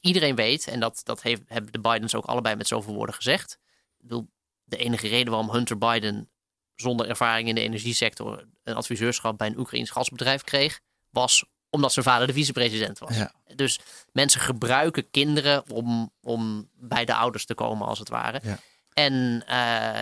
Iedereen 0.00 0.34
weet, 0.34 0.66
en 0.66 0.80
dat, 0.80 1.00
dat 1.04 1.22
heeft, 1.22 1.42
hebben 1.46 1.72
de 1.72 1.80
Bidens 1.80 2.14
ook 2.14 2.24
allebei 2.24 2.56
met 2.56 2.68
zoveel 2.68 2.94
woorden 2.94 3.14
gezegd. 3.14 3.58
Ik 3.98 4.02
bedoel, 4.02 4.28
de 4.64 4.76
enige 4.76 5.08
reden 5.08 5.32
waarom 5.32 5.50
Hunter 5.50 5.78
Biden 5.78 6.30
zonder 6.74 7.08
ervaring 7.08 7.48
in 7.48 7.54
de 7.54 7.60
energiesector 7.60 8.44
een 8.64 8.74
adviseurschap 8.74 9.38
bij 9.38 9.46
een 9.46 9.58
Oekraïns 9.58 9.90
gasbedrijf 9.90 10.42
kreeg, 10.42 10.80
was 11.10 11.44
omdat 11.70 11.92
zijn 11.92 12.04
vader 12.04 12.26
de 12.26 12.32
vicepresident 12.32 12.98
was. 12.98 13.16
Ja. 13.16 13.32
Dus 13.54 13.80
mensen 14.12 14.40
gebruiken 14.40 15.10
kinderen 15.10 15.70
om, 15.70 16.12
om 16.20 16.68
bij 16.74 17.04
de 17.04 17.14
ouders 17.14 17.44
te 17.44 17.54
komen, 17.54 17.86
als 17.86 17.98
het 17.98 18.08
ware. 18.08 18.40
Ja. 18.42 18.58
En 18.92 19.12
uh, 19.12 19.48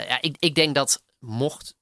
ja, 0.09 0.19
ik, 0.21 0.37
ik 0.39 0.55
denk 0.55 0.75
dat 0.75 1.03
mocht 1.19 1.75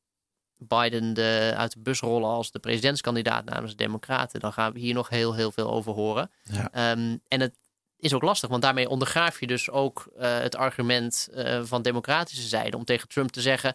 Biden 0.57 1.15
de, 1.15 1.53
uit 1.57 1.73
de 1.73 1.81
bus 1.81 2.01
rollen 2.01 2.31
als 2.31 2.51
de 2.51 2.59
presidentskandidaat 2.59 3.45
namens 3.45 3.71
de 3.71 3.77
Democraten, 3.77 4.41
dan 4.41 4.53
gaan 4.53 4.73
we 4.73 4.79
hier 4.79 4.95
nog 4.95 5.09
heel, 5.09 5.35
heel 5.35 5.53
veel 5.53 5.71
over 5.71 5.93
horen. 5.93 6.31
Ja. 6.43 6.93
Um, 6.93 7.21
en 7.29 7.41
het 7.41 7.55
is 7.99 8.15
ook 8.15 8.23
lastig, 8.23 8.51
want 8.51 8.63
daarmee 8.63 8.89
ondergraaf 8.89 9.41
je 9.41 9.47
dus 9.47 9.71
ook 9.71 10.09
uh, 10.17 10.39
het 10.39 10.57
argument 10.57 11.29
uh, 11.35 11.61
van 11.65 11.83
democratische 11.83 12.49
zijde 12.49 12.77
om 12.77 12.85
tegen 12.85 13.09
Trump 13.09 13.31
te 13.31 13.41
zeggen. 13.41 13.75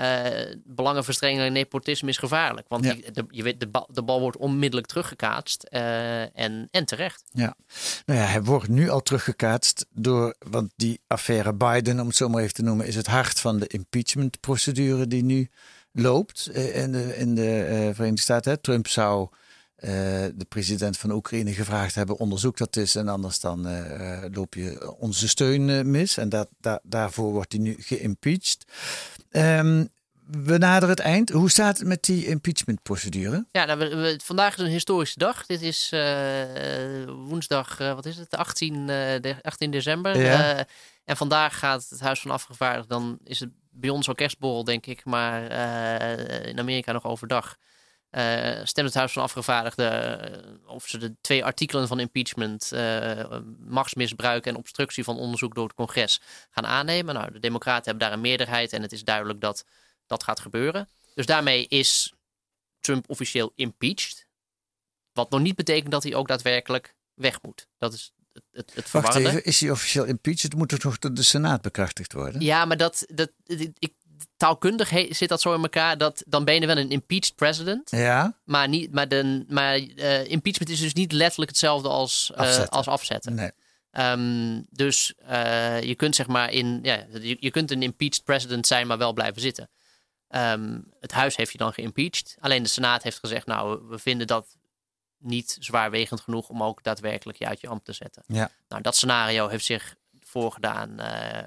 Uh, 0.00 0.54
belangenverstrengeling 0.64 1.48
en 1.48 1.52
nepotisme 1.52 2.08
is 2.08 2.18
gevaarlijk. 2.18 2.68
Want 2.68 2.84
ja. 2.84 2.92
die, 2.92 3.10
de, 3.10 3.24
je 3.28 3.42
weet, 3.42 3.60
de, 3.60 3.68
bal, 3.68 3.88
de 3.92 4.02
bal 4.02 4.20
wordt 4.20 4.36
onmiddellijk 4.36 4.86
teruggekaatst 4.86 5.62
en, 5.62 6.68
en 6.70 6.84
terecht. 6.84 7.22
Ja, 7.32 7.56
nou 8.04 8.20
ja, 8.20 8.26
hij 8.26 8.42
wordt 8.42 8.68
nu 8.68 8.88
al 8.88 9.02
teruggekaatst 9.02 9.86
door, 9.90 10.34
want 10.38 10.72
die 10.76 11.00
affaire 11.06 11.54
Biden, 11.54 12.00
om 12.00 12.06
het 12.06 12.16
zo 12.16 12.28
maar 12.28 12.42
even 12.42 12.54
te 12.54 12.62
noemen, 12.62 12.86
is 12.86 12.96
het 12.96 13.06
hart 13.06 13.40
van 13.40 13.58
de 13.58 13.66
impeachment-procedure 13.66 15.06
die 15.06 15.24
nu 15.24 15.50
loopt 15.96 16.46
eh, 16.46 16.76
in 16.82 16.92
de, 16.92 17.16
in 17.16 17.34
de 17.34 17.66
uh, 17.70 17.94
Verenigde 17.94 18.20
Staten. 18.20 18.60
Trump 18.60 18.88
zou 18.88 19.28
de 20.34 20.46
president 20.48 20.98
van 20.98 21.10
Oekraïne 21.10 21.52
gevraagd 21.52 21.94
hebben: 21.94 22.18
onderzoek 22.18 22.56
dat 22.56 22.76
is 22.76 22.94
en 22.94 23.08
anders 23.08 23.40
dan 23.40 23.68
uh, 23.68 24.22
loop 24.32 24.54
je 24.54 24.94
onze 24.98 25.28
steun 25.28 25.90
mis. 25.90 26.16
En 26.16 26.28
dat, 26.28 26.48
da, 26.60 26.80
daarvoor 26.82 27.32
wordt 27.32 27.52
hij 27.52 27.60
nu 27.60 27.76
geïmpeached. 27.78 28.64
Um, 29.30 29.88
we 30.26 30.58
naderen 30.58 30.88
het 30.88 31.00
eind. 31.00 31.30
Hoe 31.30 31.50
staat 31.50 31.78
het 31.78 31.86
met 31.86 32.04
die 32.04 32.26
impeachment-procedure? 32.26 33.46
Ja, 33.52 33.64
nou, 33.64 33.78
we, 33.78 33.96
we, 33.96 34.20
vandaag 34.24 34.56
is 34.56 34.64
een 34.64 34.70
historische 34.70 35.18
dag. 35.18 35.46
Dit 35.46 35.62
is 35.62 35.90
woensdag, 37.06 37.78
wat 37.78 38.06
is 38.06 38.16
het? 38.16 38.36
18, 38.36 38.86
de, 38.86 39.36
18 39.42 39.70
december. 39.70 40.18
Ja. 40.18 40.66
en 41.04 41.16
vandaag 41.16 41.58
gaat 41.58 41.86
het 41.88 42.00
Huis 42.00 42.20
van 42.20 42.30
Afgevaardigden, 42.30 42.88
dan 42.88 43.18
is 43.24 43.40
het 43.40 43.50
bij 43.70 43.90
ons 43.90 44.08
al 44.08 44.14
kerstborrel, 44.14 44.64
denk 44.64 44.86
ik, 44.86 45.04
maar 45.04 45.42
in 46.46 46.58
Amerika 46.58 46.92
nog 46.92 47.04
overdag. 47.04 47.56
Uh, 48.10 48.64
stemt 48.64 48.86
het 48.86 48.94
Huis 48.94 49.12
van 49.12 49.22
Afgevaardigden 49.22 50.30
uh, 50.64 50.70
of 50.70 50.88
ze 50.88 50.98
de 50.98 51.16
twee 51.20 51.44
artikelen 51.44 51.88
van 51.88 52.00
impeachment, 52.00 52.72
machtsmisbruik 53.58 54.46
en 54.46 54.56
obstructie 54.56 55.04
van 55.04 55.16
onderzoek 55.16 55.54
door 55.54 55.64
het 55.64 55.74
congres 55.74 56.20
gaan 56.50 56.66
aannemen. 56.66 57.14
Nou, 57.14 57.32
de 57.32 57.38
Democraten 57.38 57.84
hebben 57.84 58.02
daar 58.02 58.12
een 58.12 58.20
meerderheid 58.20 58.72
en 58.72 58.82
het 58.82 58.92
is 58.92 59.04
duidelijk 59.04 59.40
dat 59.40 59.64
dat 60.06 60.22
gaat 60.22 60.40
gebeuren. 60.40 60.88
Dus 61.14 61.26
daarmee 61.26 61.66
is 61.66 62.14
Trump 62.80 63.10
officieel 63.10 63.52
impeached. 63.54 64.26
Wat 65.12 65.30
nog 65.30 65.40
niet 65.40 65.56
betekent 65.56 65.90
dat 65.90 66.02
hij 66.02 66.14
ook 66.14 66.28
daadwerkelijk 66.28 66.94
weg 67.14 67.42
moet. 67.42 67.68
Dat 67.78 67.92
is 67.92 68.12
het, 68.32 68.44
het, 68.50 68.66
het 68.74 68.74
Wacht 68.74 68.90
verwarrende. 68.90 69.28
even, 69.28 69.44
is 69.44 69.60
hij 69.60 69.70
officieel 69.70 70.04
impeached? 70.04 70.42
Het 70.42 70.54
moet 70.54 70.68
toch 70.68 70.82
nog 70.82 70.98
door 70.98 71.14
de 71.14 71.22
Senaat 71.22 71.62
bekrachtigd 71.62 72.12
worden? 72.12 72.40
Ja, 72.40 72.64
maar 72.64 72.76
dat, 72.76 73.04
dat, 73.08 73.30
ik, 73.78 73.92
taalkundig 74.36 74.90
he- 74.90 75.06
zit 75.10 75.28
dat 75.28 75.40
zo 75.40 75.54
in 75.54 75.62
elkaar. 75.62 75.98
Dat, 75.98 76.22
dan 76.26 76.44
ben 76.44 76.60
je 76.60 76.66
wel 76.66 76.78
een 76.78 76.90
impeached 76.90 77.34
president. 77.34 77.90
Ja? 77.90 78.38
Maar, 78.44 78.68
niet, 78.68 78.92
maar, 78.92 79.08
de, 79.08 79.44
maar 79.48 79.74
eh, 79.74 80.30
impeachment 80.30 80.70
is 80.70 80.80
dus 80.80 80.92
niet 80.92 81.12
letterlijk 81.12 81.50
hetzelfde 81.50 81.88
als 81.88 82.30
eh, 82.32 82.38
Afzetten. 82.38 82.70
als 82.70 82.86
afzetten. 82.88 83.34
Nee. 83.34 83.50
Ehm, 83.90 84.60
dus 84.70 85.14
eh, 85.18 85.82
je 85.82 85.94
kunt 85.94 86.14
zeg 86.14 86.26
maar 86.26 86.52
in, 86.52 86.78
ja, 86.82 87.06
je, 87.20 87.36
je 87.40 87.50
kunt 87.50 87.70
een 87.70 87.82
impeached 87.82 88.24
president 88.24 88.66
zijn, 88.66 88.86
maar 88.86 88.98
wel 88.98 89.12
blijven 89.12 89.40
zitten. 89.40 89.68
Ehm, 90.28 90.78
het 91.00 91.12
huis 91.12 91.36
heeft 91.36 91.52
je 91.52 91.58
dan 91.58 91.72
geïmpeached. 91.72 92.36
Alleen 92.40 92.62
de 92.62 92.68
Senaat 92.68 93.02
heeft 93.02 93.18
gezegd, 93.18 93.46
nou, 93.46 93.88
we 93.88 93.98
vinden 93.98 94.26
dat 94.26 94.56
niet 95.18 95.56
zwaarwegend 95.60 96.20
genoeg 96.20 96.48
om 96.48 96.62
ook 96.62 96.82
daadwerkelijk 96.82 97.38
je 97.38 97.46
uit 97.46 97.60
je 97.60 97.68
ambt 97.68 97.84
te 97.84 97.92
zetten. 97.92 98.22
Ja. 98.26 98.50
Nou, 98.68 98.82
dat 98.82 98.96
scenario 98.96 99.48
heeft 99.48 99.64
zich 99.64 99.94
voorgedaan 100.20 100.96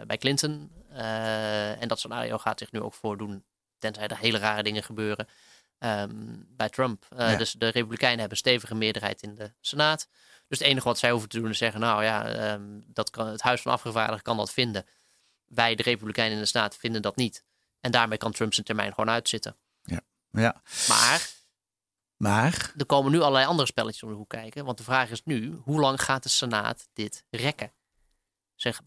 bij 0.07 0.17
Clinton. 0.17 0.71
Eh, 0.91 1.81
en 1.81 1.87
dat 1.87 1.97
scenario 1.99 2.37
gaat 2.37 2.59
zich 2.59 2.71
nu 2.71 2.81
ook 2.81 2.93
voordoen, 2.93 3.43
tenzij 3.77 4.07
er 4.07 4.17
hele 4.17 4.37
rare 4.37 4.63
dingen 4.63 4.83
gebeuren, 4.83 5.27
ehm, 5.77 6.09
bij 6.47 6.69
Trump. 6.69 7.05
Eh, 7.09 7.31
Ja. 7.31 7.37
Dus 7.37 7.51
de 7.51 7.67
Republikeinen 7.67 8.19
hebben 8.19 8.37
een 8.37 8.43
stevige 8.43 8.75
meerderheid 8.75 9.21
in 9.21 9.35
de 9.35 9.51
Senaat. 9.61 10.07
Dus 10.47 10.59
het 10.59 10.67
enige 10.67 10.87
wat 10.87 10.97
zij 10.97 11.11
hoeven 11.11 11.29
te 11.29 11.39
doen 11.39 11.49
is 11.49 11.57
zeggen, 11.57 11.79
nou 11.79 12.03
ja, 12.03 12.25
ehm, 12.27 12.79
dat 12.85 13.09
kan, 13.09 13.27
het 13.27 13.41
Huis 13.41 13.61
van 13.61 13.71
Afgevaardigden 13.71 14.21
kan 14.23 14.37
dat 14.37 14.51
vinden. 14.51 14.85
Wij, 15.45 15.75
de 15.75 15.83
Republikeinen 15.83 16.33
in 16.33 16.39
de 16.39 16.47
Senaat, 16.47 16.75
vinden 16.75 17.01
dat 17.01 17.15
niet. 17.15 17.43
En 17.79 17.91
daarmee 17.91 18.17
kan 18.17 18.31
Trump 18.31 18.53
zijn 18.53 18.65
termijn 18.65 18.93
gewoon 18.93 19.09
uitzitten. 19.09 19.55
ja. 20.31 20.61
Maar 20.87 21.29
Maar, 22.17 22.73
er 22.77 22.85
komen 22.85 23.11
nu 23.11 23.19
allerlei 23.19 23.45
andere 23.45 23.67
spelletjes 23.67 24.03
om 24.03 24.09
de 24.09 24.15
hoek 24.15 24.29
kijken. 24.29 24.65
Want 24.65 24.77
de 24.77 24.83
vraag 24.83 25.09
is 25.09 25.23
nu, 25.23 25.59
hoe 25.63 25.79
lang 25.79 26.01
gaat 26.01 26.23
de 26.23 26.29
Senaat 26.29 26.87
dit 26.93 27.23
rekken? 27.29 27.71
Zeg, 28.55 28.81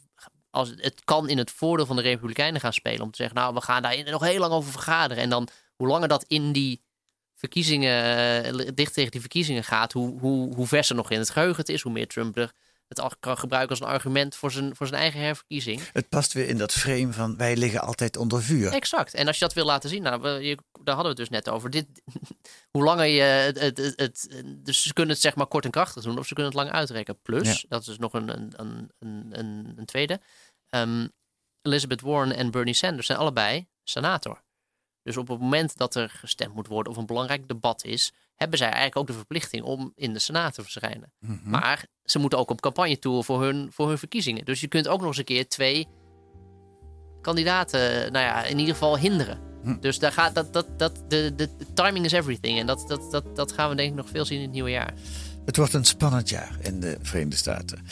als, 0.52 0.72
het 0.76 1.04
kan 1.04 1.28
in 1.28 1.38
het 1.38 1.50
voordeel 1.50 1.86
van 1.86 1.96
de 1.96 2.02
Republikeinen 2.02 2.60
gaan 2.60 2.72
spelen. 2.72 3.00
Om 3.00 3.10
te 3.10 3.16
zeggen, 3.16 3.36
nou, 3.36 3.54
we 3.54 3.60
gaan 3.60 3.82
daar 3.82 4.04
nog 4.04 4.22
heel 4.22 4.38
lang 4.38 4.52
over 4.52 4.72
vergaderen. 4.72 5.22
En 5.22 5.30
dan, 5.30 5.48
hoe 5.76 5.86
langer 5.86 6.08
dat 6.08 6.24
in 6.28 6.52
die 6.52 6.82
verkiezingen, 7.34 8.04
eh, 8.44 8.68
dicht 8.74 8.94
tegen 8.94 9.10
die 9.10 9.20
verkiezingen 9.20 9.64
gaat, 9.64 9.92
hoe, 9.92 10.20
hoe, 10.20 10.54
hoe 10.54 10.66
verser 10.66 10.96
nog 10.96 11.10
in 11.10 11.18
het 11.18 11.30
geheugen 11.30 11.56
het 11.56 11.68
is, 11.68 11.82
hoe 11.82 11.92
meer 11.92 12.06
Trump 12.06 12.36
er 12.36 12.52
het 12.96 13.04
al 13.04 13.10
kan 13.20 13.38
gebruiken 13.38 13.70
als 13.70 13.80
een 13.80 13.94
argument 13.94 14.34
voor 14.36 14.52
zijn, 14.52 14.76
voor 14.76 14.86
zijn 14.86 15.00
eigen 15.00 15.20
herverkiezing. 15.20 15.80
het 15.92 16.08
past 16.08 16.32
weer 16.32 16.48
in 16.48 16.58
dat 16.58 16.72
frame 16.72 17.12
van 17.12 17.36
wij 17.36 17.56
liggen 17.56 17.80
altijd 17.80 18.16
onder 18.16 18.42
vuur. 18.42 18.72
Exact. 18.72 19.14
En 19.14 19.26
als 19.26 19.38
je 19.38 19.44
dat 19.44 19.54
wil 19.54 19.64
laten 19.64 19.90
zien, 19.90 20.02
nou, 20.02 20.20
we, 20.22 20.28
je, 20.28 20.56
daar 20.84 20.94
hadden 20.94 21.14
we 21.14 21.20
het 21.22 21.30
dus 21.30 21.38
net 21.38 21.48
over. 21.48 21.70
Dit, 21.70 21.86
hoe 22.76 22.82
langer 22.84 23.06
je 23.06 23.20
het, 23.22 23.60
het, 23.60 23.76
het, 23.78 23.96
het- 23.96 24.28
Dus 24.64 24.82
ze 24.82 24.92
kunnen 24.92 25.12
het 25.14 25.22
zeg 25.22 25.34
maar 25.34 25.46
kort 25.46 25.64
en 25.64 25.70
krachtig 25.70 26.02
doen, 26.02 26.18
of 26.18 26.26
ze 26.26 26.34
kunnen 26.34 26.52
het 26.52 26.60
lang 26.62 26.72
uitrekken. 26.72 27.20
Plus, 27.22 27.60
Ja. 27.60 27.66
dat 27.68 27.80
is 27.80 27.86
dus 27.86 27.98
nog 27.98 28.12
een, 28.12 28.28
een, 28.28 28.52
een, 28.56 28.90
een, 28.98 29.26
een, 29.38 29.72
een 29.76 29.84
tweede. 29.86 30.20
Ehm, 30.68 31.06
Elizabeth 31.62 32.00
Warren 32.00 32.36
en 32.36 32.50
Bernie 32.50 32.74
Sanders 32.74 33.06
zijn 33.06 33.18
allebei 33.18 33.66
senator. 33.84 34.42
Dus 35.02 35.16
op 35.16 35.28
het 35.28 35.40
moment 35.40 35.76
dat 35.76 35.94
er 35.94 36.08
gestemd 36.08 36.54
moet 36.54 36.66
worden 36.66 36.92
of 36.92 36.98
een 36.98 37.06
belangrijk 37.06 37.48
debat 37.48 37.84
is, 37.84 38.12
hebben 38.36 38.58
zij 38.58 38.66
eigenlijk 38.66 38.96
ook 38.96 39.06
de 39.06 39.12
verplichting 39.12 39.62
om 39.62 39.92
in 39.94 40.12
de 40.12 40.18
Senaat 40.18 40.54
te 40.54 40.62
verschijnen. 40.62 41.12
Mhm. 41.18 41.50
Maar 41.50 41.86
ze 42.04 42.18
moeten 42.18 42.38
ook 42.38 42.50
op 42.50 42.60
campagne 42.60 42.98
tour 42.98 43.24
voor 43.24 43.42
hun, 43.42 43.68
voor 43.72 43.88
hun 43.88 43.98
verkiezingen. 43.98 44.44
Dus 44.44 44.60
je 44.60 44.68
kunt 44.68 44.88
ook 44.88 44.98
nog 44.98 45.08
eens 45.08 45.18
een 45.18 45.24
keer 45.24 45.48
twee 45.48 45.88
kandidaten, 47.20 48.12
nou 48.12 48.24
ja, 48.24 48.44
in 48.44 48.58
ieder 48.58 48.74
geval 48.74 48.98
hinderen. 48.98 49.38
Hm. 49.62 49.76
Dus 49.80 49.98
daar 49.98 50.12
gaat 50.12 50.34
dat, 50.34 50.52
dat, 50.52 50.66
dat, 50.78 51.04
de, 51.08 51.32
de, 51.36 51.48
timing 51.74 52.04
is 52.04 52.12
everything. 52.12 52.58
En 52.58 52.66
dat, 52.66 52.84
dat, 52.88 53.10
dat, 53.10 53.36
dat 53.36 53.52
gaan 53.52 53.70
we 53.70 53.76
denk 53.76 53.90
ik 53.90 53.96
nog 53.96 54.08
veel 54.08 54.24
zien 54.24 54.36
in 54.38 54.44
het 54.44 54.52
nieuwe 54.52 54.70
jaar. 54.70 54.94
Het 55.44 55.56
wordt 55.56 55.72
een 55.72 55.84
spannend 55.84 56.28
jaar 56.28 56.56
in 56.60 56.80
de 56.80 56.98
Verenigde 57.02 57.36
Staten. 57.36 57.86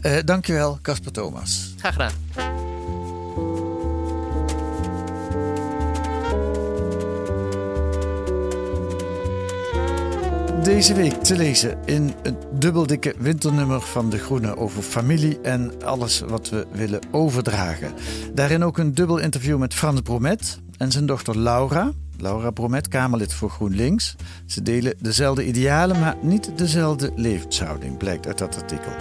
Eh 0.00 0.18
dankjewel, 0.24 0.78
Casper 0.82 1.12
Thomas. 1.12 1.74
Graag 1.76 1.92
gedaan. 1.92 3.66
Deze 10.68 10.94
week 10.94 11.12
te 11.12 11.36
lezen 11.36 11.78
in 11.84 12.14
het 12.22 12.34
dubbeldikke 12.52 13.14
winternummer 13.18 13.80
van 13.80 14.10
De 14.10 14.18
Groene 14.18 14.56
over 14.56 14.82
familie 14.82 15.40
en 15.40 15.84
alles 15.84 16.20
wat 16.20 16.48
we 16.48 16.66
willen 16.72 17.00
overdragen. 17.10 17.92
Daarin 18.34 18.64
ook 18.64 18.78
een 18.78 18.94
dubbel 18.94 19.18
interview 19.18 19.58
met 19.58 19.74
Frans 19.74 20.00
Bromet 20.00 20.60
en 20.76 20.90
zijn 20.90 21.06
dochter 21.06 21.38
Laura. 21.38 21.92
Laura 22.16 22.50
Bromet, 22.50 22.88
Kamerlid 22.88 23.34
voor 23.34 23.50
GroenLinks. 23.50 24.16
Ze 24.46 24.62
delen 24.62 24.94
dezelfde 24.98 25.46
idealen, 25.46 26.00
maar 26.00 26.16
niet 26.22 26.50
dezelfde 26.56 27.12
levenshouding, 27.16 27.96
blijkt 27.96 28.26
uit 28.26 28.38
dat 28.38 28.56
artikel. 28.56 28.92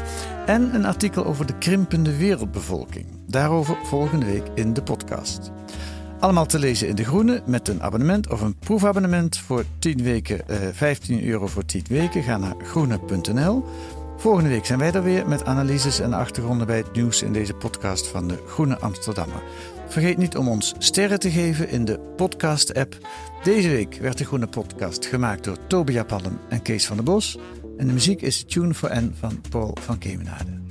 En 0.45 0.75
een 0.75 0.85
artikel 0.85 1.25
over 1.25 1.45
de 1.45 1.57
krimpende 1.57 2.17
wereldbevolking. 2.17 3.05
Daarover 3.25 3.77
volgende 3.83 4.25
week 4.25 4.45
in 4.55 4.73
de 4.73 4.83
podcast. 4.83 5.51
Allemaal 6.19 6.45
te 6.45 6.59
lezen 6.59 6.87
in 6.87 6.95
De 6.95 7.03
Groene 7.03 7.41
met 7.45 7.67
een 7.67 7.83
abonnement 7.83 8.31
of 8.31 8.41
een 8.41 8.55
proefabonnement 8.55 9.37
voor 9.37 9.63
10 9.79 10.03
weken, 10.03 10.47
eh, 10.47 10.57
15 10.71 11.23
euro 11.23 11.47
voor 11.47 11.65
10 11.65 11.85
weken. 11.89 12.23
Ga 12.23 12.37
naar 12.37 12.55
groene.nl. 12.63 13.63
Volgende 14.17 14.49
week 14.49 14.65
zijn 14.65 14.79
wij 14.79 14.91
er 14.91 15.03
weer 15.03 15.27
met 15.27 15.45
analyses 15.45 15.99
en 15.99 16.13
achtergronden 16.13 16.67
bij 16.67 16.77
het 16.77 16.93
nieuws 16.93 17.21
in 17.21 17.33
deze 17.33 17.53
podcast 17.53 18.07
van 18.07 18.27
de 18.27 18.43
Groene 18.47 18.77
Amsterdammer. 18.79 19.43
Vergeet 19.87 20.17
niet 20.17 20.37
om 20.37 20.47
ons 20.47 20.73
sterren 20.77 21.19
te 21.19 21.31
geven 21.31 21.69
in 21.69 21.85
de 21.85 21.99
podcast-app. 22.15 22.97
Deze 23.43 23.69
week 23.69 23.95
werd 23.95 24.17
de 24.17 24.25
Groene 24.25 24.47
Podcast 24.47 25.05
gemaakt 25.05 25.43
door 25.43 25.57
Tobia 25.67 26.03
Palm 26.03 26.39
en 26.49 26.61
Kees 26.61 26.85
van 26.85 26.95
der 26.95 27.05
Bos. 27.05 27.37
En 27.77 27.87
de 27.87 27.93
muziek 27.93 28.21
is 28.21 28.43
Tune 28.43 28.73
for 28.73 28.95
N 28.95 29.15
van 29.19 29.41
Paul 29.49 29.77
van 29.81 29.97
Kemenade. 29.97 30.66